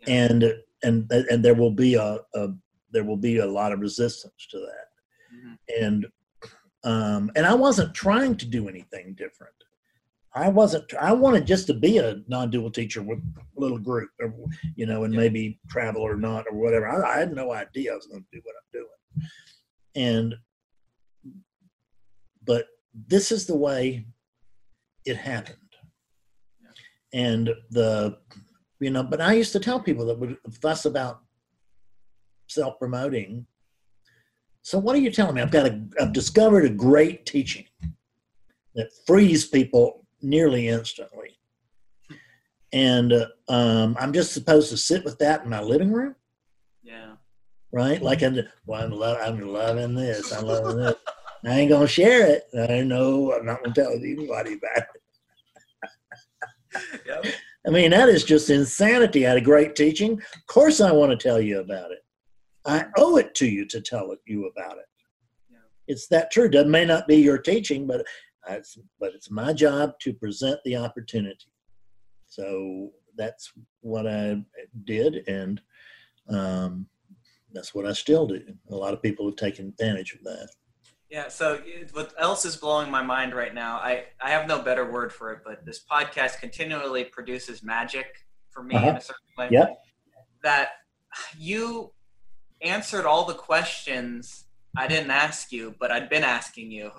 [0.00, 0.22] Yeah.
[0.24, 2.48] and and and there will be a, a
[2.90, 4.88] there will be a lot of resistance to that.
[5.32, 5.58] Mhm.
[5.80, 6.06] And
[6.84, 9.54] um, and I wasn't trying to do anything different.
[10.32, 10.94] I wasn't.
[10.94, 14.32] I wanted just to be a non-dual teacher with a little group, or,
[14.76, 16.88] you know, and maybe travel or not or whatever.
[16.88, 19.28] I, I had no idea I was going to do what I'm doing,
[19.96, 20.34] and
[22.46, 22.66] but
[23.08, 24.06] this is the way
[25.04, 25.56] it happened.
[27.12, 28.18] And the,
[28.78, 31.22] you know, but I used to tell people that would fuss about
[32.46, 33.46] self-promoting.
[34.62, 35.42] So what are you telling me?
[35.42, 37.64] I've got a, I've discovered a great teaching
[38.74, 41.38] that frees people nearly instantly.
[42.72, 46.14] and uh, um, I'm just supposed to sit with that in my living room,
[46.82, 47.14] Yeah.
[47.72, 48.00] right?
[48.00, 50.30] Like I'm, well, I'm, lo- I'm loving this.
[50.32, 50.94] I'm loving this.
[51.44, 52.44] I ain't gonna share it.
[52.70, 54.86] I know I'm not gonna tell anybody about it.
[57.06, 57.26] Yep.
[57.66, 59.26] I mean, that is just insanity.
[59.26, 60.12] I had a great teaching.
[60.12, 61.98] Of course, I want to tell you about it.
[62.66, 64.86] I owe it to you to tell you about it.
[65.50, 65.58] Yeah.
[65.88, 66.48] It's that true.
[66.50, 68.04] That may not be your teaching, but
[68.48, 71.52] it's, but it's my job to present the opportunity.
[72.26, 74.42] So that's what I
[74.84, 75.60] did, and
[76.28, 76.86] um,
[77.52, 78.40] that's what I still do.
[78.70, 80.48] A lot of people have taken advantage of that.
[81.10, 81.28] Yeah.
[81.28, 81.60] So
[81.92, 83.78] what else is blowing my mind right now?
[83.78, 88.06] I I have no better word for it, but this podcast continually produces magic
[88.50, 88.96] for me in Uh-huh.
[88.96, 89.48] a certain way.
[89.50, 89.82] Yep.
[90.44, 90.68] That
[91.36, 91.92] you
[92.62, 94.44] answered all the questions
[94.76, 96.90] I didn't ask you, but I'd been asking you.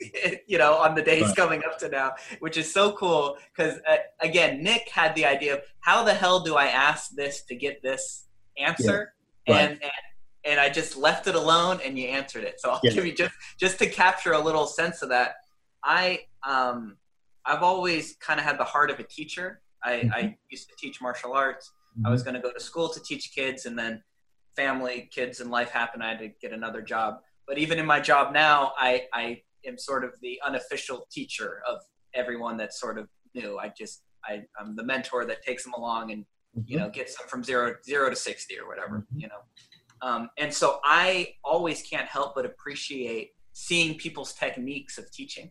[0.46, 1.36] you know, on the days Right.
[1.36, 5.54] coming up to now, which is so cool because uh, again, Nick had the idea
[5.54, 8.26] of how the hell do I ask this to get this
[8.58, 9.14] answer,
[9.48, 9.60] Right.
[9.70, 9.92] and, and
[10.44, 12.60] and I just left it alone, and you answered it.
[12.60, 12.92] So I'll Yeah.
[12.92, 15.34] give you just just to capture a little sense of that.
[15.84, 16.96] I um
[17.44, 19.60] I've always kind of had the heart of a teacher.
[19.84, 20.12] I, Mm-hmm.
[20.14, 21.70] I used to teach martial arts.
[22.06, 24.02] I was going to go to school to teach kids, and then
[24.56, 26.02] family, kids, and life happened.
[26.02, 27.18] I had to get another job.
[27.46, 31.78] But even in my job now, I, I am sort of the unofficial teacher of
[32.14, 33.58] everyone that's sort of new.
[33.58, 36.24] I just I, I'm the mentor that takes them along and
[36.66, 39.06] you know gets them from zero zero to sixty or whatever.
[39.16, 45.10] You know, um, and so I always can't help but appreciate seeing people's techniques of
[45.10, 45.50] teaching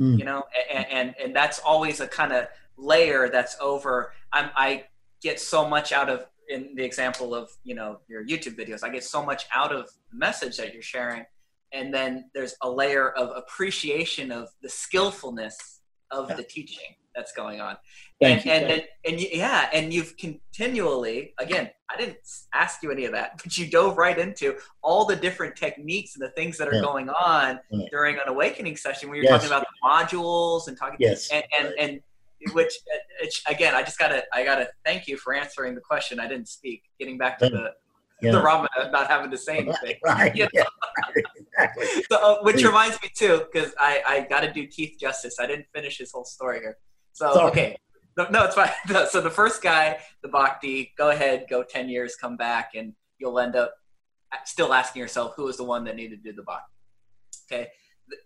[0.00, 0.18] Mm.
[0.18, 0.42] you know
[0.72, 2.46] and, and and that's always a kind of
[2.78, 4.84] layer that's over i'm i
[5.22, 8.88] get so much out of in the example of you know your youtube videos i
[8.88, 11.24] get so much out of the message that you're sharing
[11.72, 15.80] and then there's a layer of appreciation of the skillfulness
[16.10, 16.36] of Yeah.
[16.36, 17.76] the teaching that's going on
[18.20, 18.52] Thank and you.
[18.52, 22.16] and, and and you- yeah and you've continually again i didn't
[22.54, 26.22] ask you any of that but you dove right into all the different techniques and
[26.24, 26.80] the things that are Yeah.
[26.82, 27.88] going on Right.
[27.90, 29.42] during an awakening session where you're Yes.
[29.42, 31.30] talking about the modules and talking Yes.
[31.30, 32.00] and and, and
[32.52, 32.72] which
[33.20, 36.48] it's, again i just gotta i gotta thank you for answering the question i didn't
[36.48, 37.70] speak getting back to the
[38.22, 38.32] Yeah.
[38.32, 40.34] the ramana not having to say anything Right.
[40.34, 40.48] Yeah.
[40.52, 40.64] Yeah.
[41.34, 41.84] exactly.
[42.10, 45.36] so, uh, which reminds me too, because I, I got to do Keith justice.
[45.40, 46.76] I didn't finish his whole story here.
[47.12, 47.50] So Sorry.
[47.50, 47.76] okay,
[48.16, 48.70] no, no, it's fine.
[49.10, 53.38] So the first guy, the bhakti, go ahead, go ten years, come back, and you'll
[53.38, 53.74] end up
[54.44, 56.72] still asking yourself who was the one that needed to do the bhakti.
[57.50, 57.68] Okay,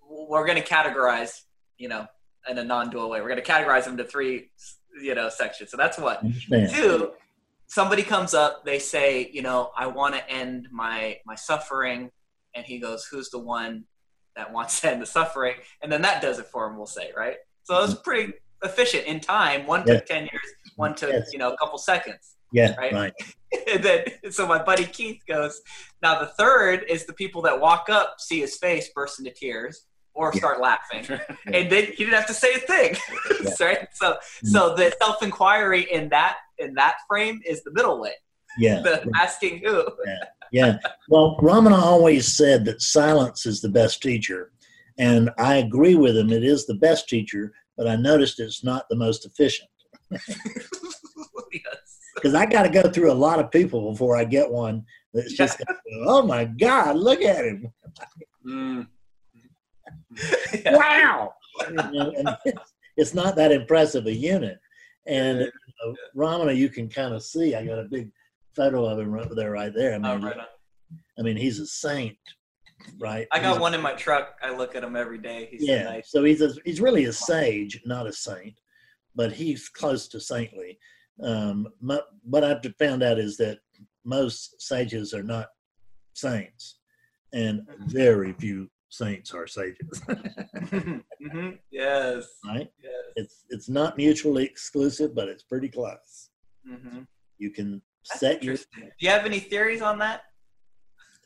[0.08, 1.42] we're going to categorize,
[1.78, 2.06] you know,
[2.48, 3.20] in a non-dual way.
[3.20, 4.50] We're going to categorize them to three,
[5.02, 5.70] you know, sections.
[5.70, 6.22] So that's what.
[6.50, 7.12] Two,
[7.66, 12.10] somebody comes up, they say, you know, I want to end my my suffering,
[12.54, 13.84] and he goes, who's the one
[14.36, 15.56] that wants to end the suffering?
[15.82, 17.36] And then that does it for him, we'll say, right?
[17.64, 18.02] So it was mm-hmm.
[18.02, 18.32] pretty
[18.62, 19.66] efficient in time.
[19.66, 21.30] One took ten years, one took Yes.
[21.32, 22.36] you know a couple seconds.
[22.52, 22.74] Yeah.
[22.76, 22.92] Right.
[22.92, 23.12] Right.
[23.72, 25.60] and then so my buddy Keith goes,
[26.02, 29.86] now the third is the people that walk up, see his face, burst into tears,
[30.16, 30.38] or Yeah.
[30.38, 31.04] start laughing
[31.46, 32.96] and then you didn't have to say a thing
[33.44, 33.66] Yeah.
[33.66, 34.08] right so
[34.44, 34.48] Mm.
[34.52, 38.14] so the self-inquiry in that in that frame is the middle way
[38.58, 38.80] Yeah.
[38.86, 39.84] the asking who
[40.52, 40.78] Yeah.
[41.08, 44.52] Well, Ramana always said that silence is the best teacher.
[44.96, 46.30] And I agree with him.
[46.30, 49.68] It is the best teacher, but I noticed it's not the most efficient
[50.10, 51.98] yes.
[52.14, 55.32] because I got to go through a lot of people before I get one that's
[55.32, 55.62] just,
[56.06, 57.72] oh my God, look at him.
[58.46, 58.86] Mm.
[60.64, 60.76] Yeah.
[60.76, 61.34] Wow.
[61.68, 62.12] You know,
[62.44, 64.58] it's, it's not that impressive a unit.
[65.06, 65.50] And you
[65.84, 68.10] know, Ramana, you can kind of see, I got a big
[68.54, 69.94] photo of him right there, right there.
[69.94, 70.36] I mean, Oh, right.
[71.18, 72.16] I mean, he's a saint,
[72.98, 73.26] right?
[73.32, 75.84] i got He's- one in my truck i look at him every day he's yeah
[75.84, 78.54] so nice so he's a, he's really a sage not a saint
[79.14, 80.78] but he's close to saintly
[81.22, 83.58] um my, what i've found out is that
[84.04, 85.48] most sages are not
[86.14, 86.78] saints
[87.32, 90.00] and very few saints are sages.
[91.32, 92.24] Hmm yes.
[92.46, 92.68] Right?
[92.82, 92.92] Yes.
[93.16, 96.30] It's it's not mutually exclusive but it's pretty close.
[96.66, 97.02] Hmm
[97.38, 98.62] you can That's set your do
[99.00, 100.22] you have any theories on that?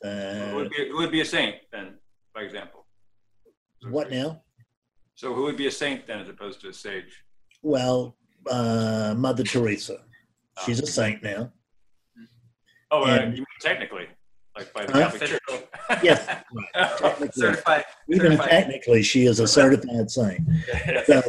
[0.03, 1.87] Who, uh, would be, who would be a saint then,
[2.35, 2.85] by example?
[3.89, 4.41] what now?
[5.15, 7.13] So who would be a saint then, as opposed to a sage?
[7.63, 8.17] well
[8.49, 9.97] uh mother teresa.
[10.65, 11.51] She's a saint now.
[12.91, 14.07] Oh, uh, And- you mean technically,
[14.55, 14.99] like by the Huh?
[15.11, 16.03] Catholic Church.
[16.03, 16.25] yes
[17.01, 17.29] technically.
[17.33, 18.49] certified even certified.
[18.49, 20.39] technically she is a certified saint
[21.05, 21.21] so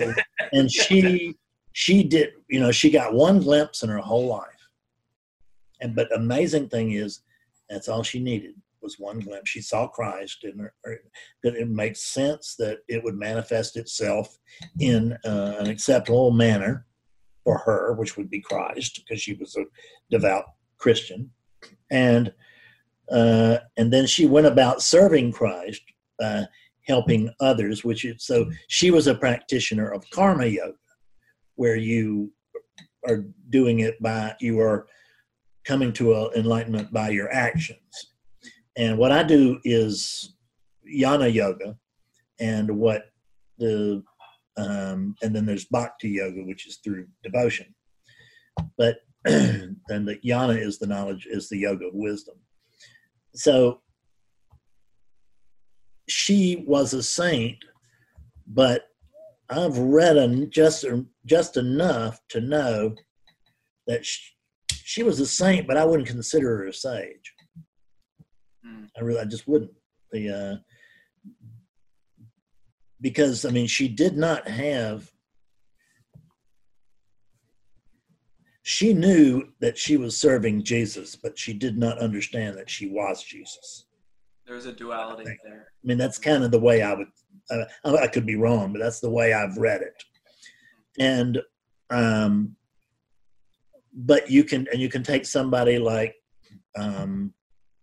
[0.53, 1.35] and she
[1.73, 4.69] she did you know she got one glimpse in her whole life
[5.81, 7.21] and but amazing thing is
[7.69, 10.99] that's all she needed was one glimpse she saw christ in her, her
[11.43, 14.37] that it makes sense that it would manifest itself
[14.81, 16.87] in uh, an acceptable manner
[17.45, 19.65] for her, which would be Christ, because she was a
[20.11, 20.45] devout
[20.79, 21.31] Christian,
[21.91, 22.33] and
[23.13, 25.83] uh, and then she went about serving Christ,
[26.21, 26.45] uh,
[26.87, 27.85] helping others.
[27.85, 30.75] Which is so she was a practitioner of karma yoga,
[31.57, 32.33] where you
[33.07, 34.87] are doing it by you are
[35.65, 37.79] coming to a enlightenment by your actions.
[38.77, 40.35] And what I do is
[40.89, 41.77] jnana yoga,
[42.41, 43.11] and what
[43.59, 44.03] the
[44.57, 47.75] um, and then there's bhakti yoga, which is through devotion.
[48.79, 52.37] But then the jnana is the knowledge, is the yoga of wisdom.
[53.35, 53.81] So
[56.09, 57.59] she was a saint,
[58.47, 58.89] but
[59.49, 60.85] I've read en- just
[61.27, 62.95] just enough to know
[63.87, 64.21] that she,
[64.71, 67.35] she was a saint, but I wouldn't consider her a sage.
[68.67, 68.89] Mm.
[68.97, 69.73] I really, I just wouldn't.
[70.11, 70.57] The uh,
[73.01, 75.12] because I mean, she did not have.
[78.63, 83.23] She knew that she was serving Jesus, but she did not understand that she was
[83.23, 83.87] Jesus.
[84.47, 85.39] There's a duality Right.
[85.45, 85.69] there.
[85.83, 87.09] I mean, that's kind of the way I would.
[87.51, 89.95] Uh, I I could be wrong, but that's the way I've read it.
[90.99, 91.43] And,
[91.91, 92.57] um,
[93.93, 96.15] but you can, and you can take somebody like
[96.77, 97.35] um,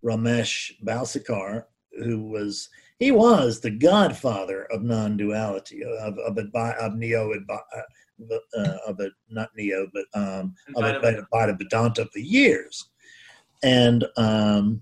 [0.04, 1.66] Ramesh Balsekar,
[2.04, 2.70] who was
[3.00, 7.34] he was the godfather of non-duality of of of neo
[8.58, 12.90] uh, of a not neo but um, of Advaita Advaita Vedanta for years,
[13.64, 14.82] and um,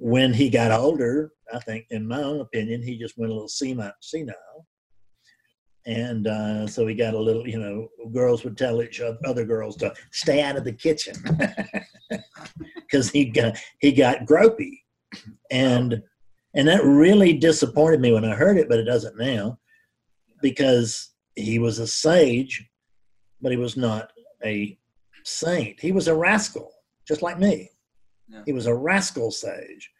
[0.00, 3.48] when he got older, I think, in my own opinion, he just went a little
[3.48, 3.92] senile.
[4.00, 4.66] senile.
[5.86, 9.44] And uh, so he got a little, you know, girls would tell each other, other
[9.44, 11.14] girls to stay out of the kitchen
[12.74, 14.78] because he got he got gropey,
[15.50, 16.02] and
[16.54, 19.58] and that really disappointed me when I heard it, but it doesn't now,
[20.42, 21.09] because
[21.40, 22.68] he was a sage,
[23.40, 24.12] but he was not
[24.44, 24.78] a
[25.24, 25.80] saint.
[25.80, 26.70] He was a rascal,
[27.06, 27.70] just like me.
[28.28, 28.42] Yeah.
[28.46, 29.90] He was a rascal sage,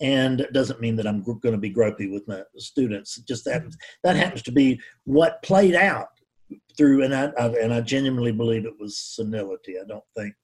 [0.00, 3.18] and it doesn't mean that I'm going to be gropey with my students.
[3.18, 3.62] It just that
[4.04, 6.08] that happens to be what played out
[6.76, 9.76] through, and I, I and I genuinely believe it was senility.
[9.78, 10.34] I don't think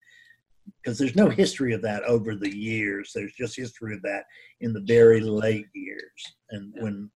[0.83, 3.13] because there's no history of that over the years.
[3.15, 4.25] There's just history of that
[4.61, 6.83] in the very late years, and Yeah.
[6.83, 7.11] when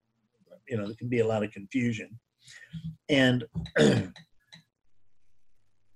[0.69, 2.09] you know there can be a lot of confusion.
[3.09, 3.45] And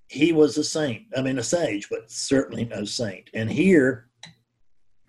[0.08, 1.02] he was a saint.
[1.16, 3.30] I mean, a sage, but certainly no saint.
[3.34, 4.08] And here,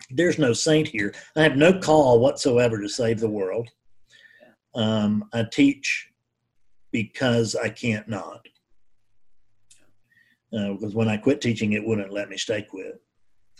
[0.09, 1.13] there's no saint here.
[1.35, 3.69] I have no call whatsoever to save the world.
[4.73, 6.09] Um, I teach
[6.91, 8.45] because I can't not.
[10.55, 13.01] Uh, because when I quit teaching, it wouldn't let me stay quit.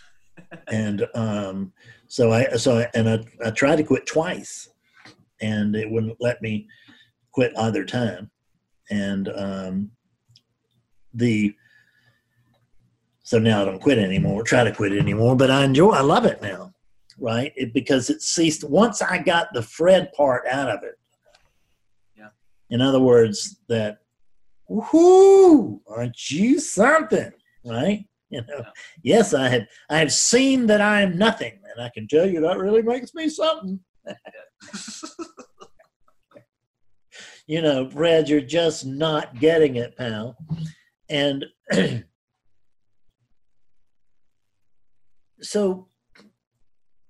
[0.67, 1.73] and um,
[2.07, 4.69] so I, so I, and I, I tried to quit twice,
[5.41, 6.67] and it wouldn't let me
[7.35, 8.31] quit either time.
[8.89, 9.91] And um,
[11.13, 11.53] the
[13.23, 14.43] so now I don't quit anymore.
[14.43, 15.91] Try to quit anymore, but I enjoy.
[15.91, 16.71] I love it now,
[17.19, 17.51] right?
[17.55, 20.97] It, because it ceased once I got the Fred part out of it.
[22.15, 22.29] Yeah.
[22.69, 23.97] In other words, that
[24.69, 27.31] whoo, aren't you something,
[27.65, 28.05] right?
[28.29, 28.69] You know, Yeah.
[29.03, 29.63] yes, I have.
[29.89, 33.13] I have seen that I am nothing, and I can tell you that really makes
[33.13, 33.79] me something.
[37.47, 40.37] you know, Brad, you're just not getting it, pal.
[41.09, 41.45] And
[45.41, 45.87] so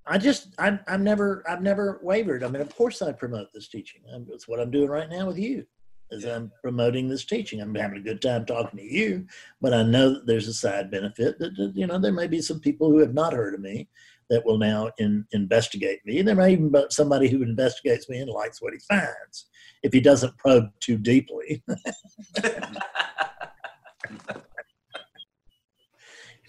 [0.05, 2.43] I just I'm I'm never I've never wavered.
[2.43, 4.01] I mean, of course I promote this teaching.
[4.13, 5.65] I'm, that's what I'm doing right now with you.
[6.11, 6.35] Is Yeah.
[6.35, 7.61] I'm promoting this teaching.
[7.61, 9.25] I'm having a good time talking to you,
[9.59, 12.59] but I know that there's a side benefit that, you know there may be some
[12.59, 13.87] people who have not heard of me
[14.29, 16.21] that will now in, investigate me.
[16.21, 19.47] There may even be somebody who investigates me and likes what he finds
[19.83, 21.63] if he doesn't probe too deeply.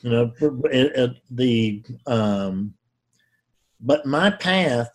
[0.02, 2.74] you know it, it, the um
[3.80, 4.90] but my path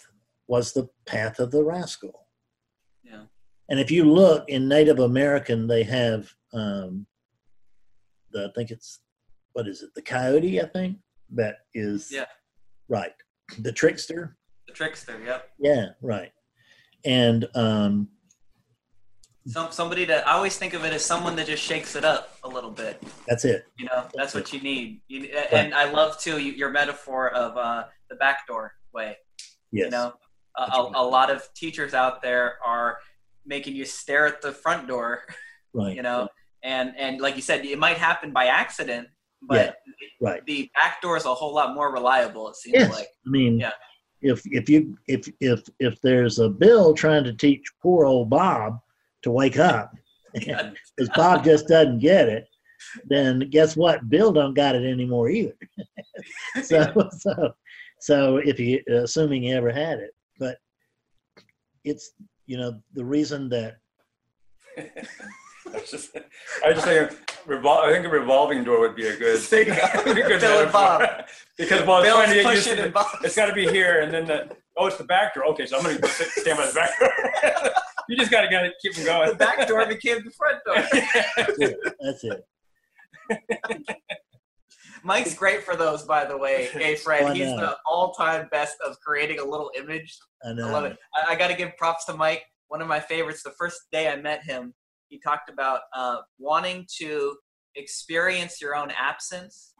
[0.47, 2.27] was the path of the rascal
[3.03, 3.23] Yeah.
[3.69, 7.05] and if you look in native american they have um
[8.31, 8.99] the, i think it's
[9.53, 10.97] what is it the coyote i think
[11.31, 12.25] that is Yeah.
[12.91, 13.13] Right
[13.59, 14.37] the trickster
[14.67, 15.15] the trickster.
[15.25, 15.49] Yep.
[15.59, 16.31] yeah right
[17.05, 18.07] and um
[19.47, 22.37] Some somebody that I always think of it as someone that just shakes it up
[22.43, 23.01] a little bit.
[23.27, 25.01] that's it You know, that's what you need.
[25.07, 25.19] You,
[25.51, 29.17] and I love too you- your metaphor of uh, the backdoor way.
[29.71, 30.13] yes You know,
[30.57, 30.91] a, a, right.
[30.95, 32.89] a lot of teachers out there are
[33.55, 35.09] making you stare at the front door.
[35.73, 36.27] right You know,
[36.75, 39.07] and and like you said, it might happen by accident,
[39.41, 39.77] but
[40.21, 42.47] right the back door is a whole lot more reliable.
[42.49, 42.91] It seems Yes.
[42.91, 43.07] like.
[43.25, 43.71] I mean, Yeah.
[44.21, 48.79] if if you if if if there's a bill trying to teach poor old Bob
[49.23, 49.93] to wake up,
[50.35, 50.71] Yeah.
[50.95, 52.47] because Bob just doesn't get it,
[53.05, 54.09] then guess what?
[54.09, 55.55] Bill don't got it anymore either.
[56.63, 57.53] so, so,
[57.99, 60.57] so if you assuming he ever had it, but
[61.83, 62.11] it's
[62.45, 63.77] you know the reason that
[65.75, 66.15] I was just,
[66.63, 67.17] I was just thinking,
[67.47, 69.87] revol- I think a revolving door would be a good, There you go.
[70.05, 70.71] would be a good Bill and.
[70.71, 71.01] Bob.
[71.57, 73.53] because well, it's Bill's trying to get used to and the, Bob's- it's got to
[73.53, 75.45] be here, and then the oh, it's the back door.
[75.47, 77.71] Okay, so I'm going to stand by the back door.
[78.09, 79.29] you just got to get it, keep them going.
[79.29, 80.75] The back door became the front door.
[81.99, 82.45] that's it.
[85.03, 86.69] Mike's great for those, by the way.
[86.73, 87.57] Hey, Fred, I he's know.
[87.57, 90.17] the all-time best of creating a little image.
[90.43, 90.67] I know.
[90.67, 90.97] I love it.
[91.15, 92.43] I, I got to give props to Mike.
[92.67, 93.41] One of my favorites.
[93.43, 94.73] The first day I met him,
[95.11, 97.35] he talked about uh, wanting to
[97.75, 99.73] experience your own absence,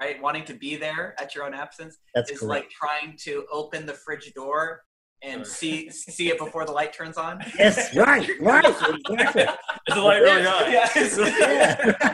[0.00, 0.20] right?
[0.22, 2.48] Wanting to be there at your own absence That's is correct.
[2.50, 4.82] like trying to open the fridge door
[5.22, 7.40] and see see it before the light turns on.
[7.58, 9.42] yes, right, right, exactly.
[9.88, 10.70] Is the light really on?
[10.70, 10.88] Yeah.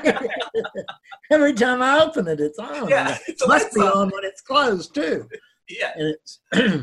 [0.05, 0.21] Yeah.
[1.33, 2.89] Every time I open it, it's on.
[2.89, 3.93] Yeah, It must be on.
[3.97, 5.29] on when it's closed too.
[5.68, 5.93] Yeah.
[5.97, 6.41] And it's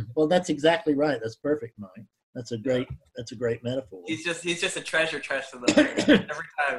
[0.15, 1.19] well, that's exactly right.
[1.21, 2.05] That's perfect, Mike.
[2.37, 2.87] That's a great.
[3.15, 4.03] That's a great metaphor.
[4.05, 6.29] He's just he's just a treasure chest of the every time.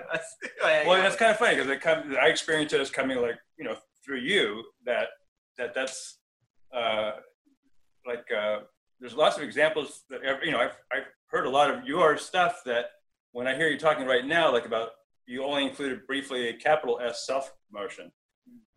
[0.12, 1.02] That's, yeah, Well, yeah.
[1.02, 3.74] that's kind of funny because it come, I experienced it as coming like you know
[4.04, 5.09] through you that
[5.59, 6.18] that that's
[6.72, 7.11] uh,
[8.06, 8.61] like uh,
[9.00, 12.16] there's lots of examples that ev- you know I've I've heard a lot of your
[12.18, 12.90] stuff that
[13.32, 14.90] when I hear you talking right now like about
[15.26, 18.12] you only included briefly a capital S self promotion,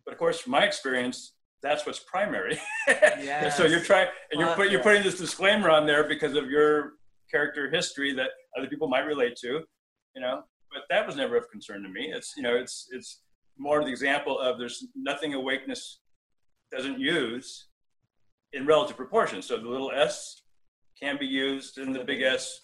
[0.04, 2.60] but of course from my experience that's what's primary.
[2.88, 6.50] And so you're trying and you're put, you're putting this disclaimer on there because of
[6.50, 6.94] your
[7.30, 9.60] character history that other people might relate to,
[10.14, 10.42] you know.
[10.72, 12.12] But that was never of concern to me.
[12.12, 13.22] It's you know it's it's
[13.58, 16.00] more the example of there's nothing awakeness
[16.74, 17.68] doesn't use
[18.52, 19.42] in relative proportion.
[19.42, 20.42] So the little s
[21.00, 22.62] can be used in the big S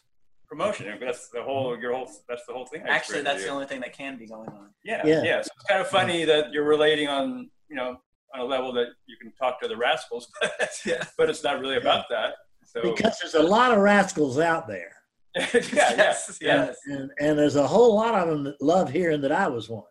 [0.49, 0.99] promotion.
[1.01, 2.83] That's the whole your whole that's the whole thing.
[2.85, 4.71] I Actually, that's the only thing that can be going on.
[4.85, 5.23] yeah, Yeah.
[5.23, 7.99] yeah So it's kind of funny that you're relating on you know
[8.35, 10.29] on a level that you can talk to the rascals,
[10.87, 11.05] yeah.
[11.17, 12.35] but it's not really about that.
[12.67, 14.93] So because there's a lot of rascals out there,
[15.37, 15.95] yeah, yeah.
[15.97, 16.39] Yes.
[16.41, 16.77] Yes.
[16.87, 19.85] and and there's a whole lot of them that love hearing that I was one.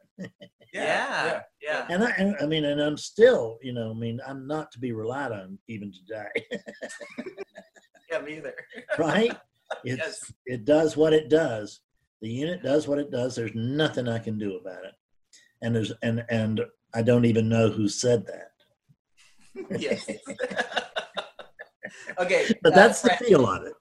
[0.74, 1.42] Yeah.
[1.62, 1.86] Yeah.
[1.90, 4.80] And I, and I mean, and I'm still, you know, I mean, I'm not to
[4.80, 6.28] be relied on even today,
[8.12, 8.20] Yeah.
[8.20, 8.54] Me either.
[8.98, 9.36] right?
[9.84, 10.34] It's Yes.
[10.46, 11.82] it does what it does.
[12.22, 13.36] The unit does what it does.
[13.36, 14.94] There's nothing I can do about it.
[15.62, 16.62] And there's and and
[16.94, 18.52] I don't even know who said that.
[19.80, 20.08] yes.
[22.20, 22.48] okay.
[22.64, 23.74] But uh, that's the feel of it.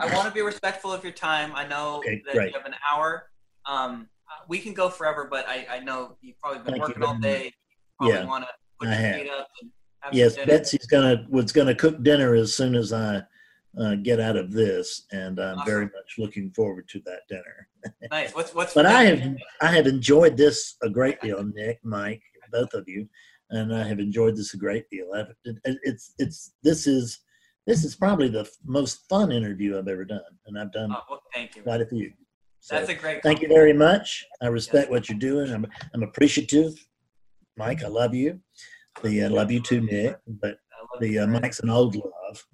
[0.00, 1.52] I want to be respectful of your time.
[1.54, 2.52] I know Okay, that great.
[2.52, 3.30] you have an hour.
[3.66, 4.08] Um,
[4.48, 7.44] we can go forever, but I, I know you've probably been Thank working all day.
[7.46, 7.50] You
[7.98, 9.20] probably Yeah, want to put I your have.
[9.20, 9.70] feet up and
[10.12, 10.36] Yes.
[10.36, 13.22] Betsy's gonna was gonna cook dinner as soon as I
[13.78, 17.68] uh, get out of this, and I'm very much looking forward to that dinner.
[18.10, 18.34] Nice.
[18.34, 18.74] What's what's?
[18.74, 22.22] But I have I have enjoyed this a great deal, Nick, Mike,
[22.52, 23.08] both of you,
[23.50, 25.08] and I have enjoyed this a great deal.
[25.14, 27.20] I've, it, it's it's this is
[27.66, 31.02] this is probably the f- most fun interview I've ever done, and I've done Oh,
[31.10, 31.62] well, thank you.
[31.62, 32.12] quite a few.
[32.60, 33.22] So That's a great.
[33.22, 34.24] thank you very much.
[34.42, 35.52] I respect what you're doing.
[35.52, 36.74] I'm I'm appreciative,
[37.56, 37.82] Mike.
[37.84, 38.40] I love you.
[39.02, 40.16] The I love you too, Nick.
[40.26, 40.58] But
[41.00, 42.44] the uh, Mike's an old love.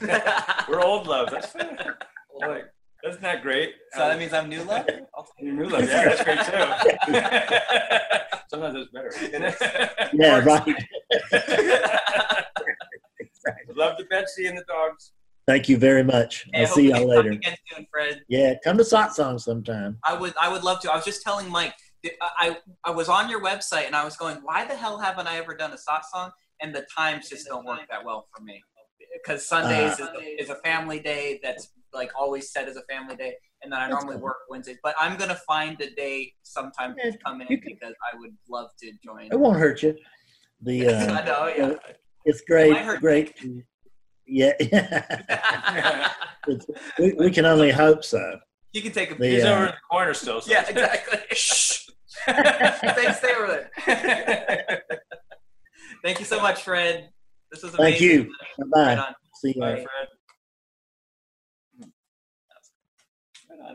[0.68, 1.30] We're old love.
[1.30, 1.54] That's
[2.40, 2.64] like,
[3.04, 3.74] isn't that great?
[3.92, 4.86] so that means I'm new love.
[5.14, 5.84] I'll new love.
[5.88, 6.40] Yeah, that's great
[7.12, 8.18] too.
[8.48, 9.12] Sometimes that's better.
[10.14, 10.64] Yeah, right.
[13.74, 15.12] love to Betsy and the dogs.
[15.46, 16.46] Thank you very much.
[16.52, 17.30] Hey, I I'll see y'all can talk later.
[17.30, 18.22] Again soon, Fred.
[18.28, 19.98] Yeah, come to Satsang sometime.
[20.04, 20.92] I would I would love to.
[20.92, 21.74] I was just telling Mike.
[22.04, 25.26] that I I was on your website and I was going, why the hell haven't
[25.26, 26.30] I ever done a satsang?
[26.60, 28.62] And the times just don't work that well for me
[29.14, 30.12] because Sundays Ah.
[30.18, 33.78] is, is a family day that's like always set as a family day, and then
[33.80, 34.24] I That's normally cool.
[34.24, 34.78] work Wednesdays.
[34.82, 38.34] But I'm gonna find a day sometime Yeah, to come in can- because I would
[38.48, 39.28] love to join.
[39.32, 39.96] It won't hurt you.
[40.62, 41.74] The uh, I know, yeah.
[42.24, 43.34] it's great, might hurt great.
[44.26, 44.52] Yeah,
[46.98, 48.38] we, we can only hope so.
[48.74, 50.40] you can take a The, He's uh, over in the corner still.
[50.42, 50.50] So.
[50.50, 51.18] yeah, exactly.
[51.34, 51.88] Shh.
[52.24, 54.82] stay, stay over there.
[56.04, 57.08] Thank you so much, Fred.
[57.50, 57.98] This was amazing.
[57.98, 58.32] Thank you.
[58.74, 59.60] Bye Right See you.
[59.60, 59.74] Bye.
[59.76, 60.08] Fred.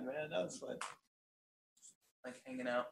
[0.02, 0.30] Man.
[0.32, 0.78] That was fun.
[2.26, 2.88] Like hanging out.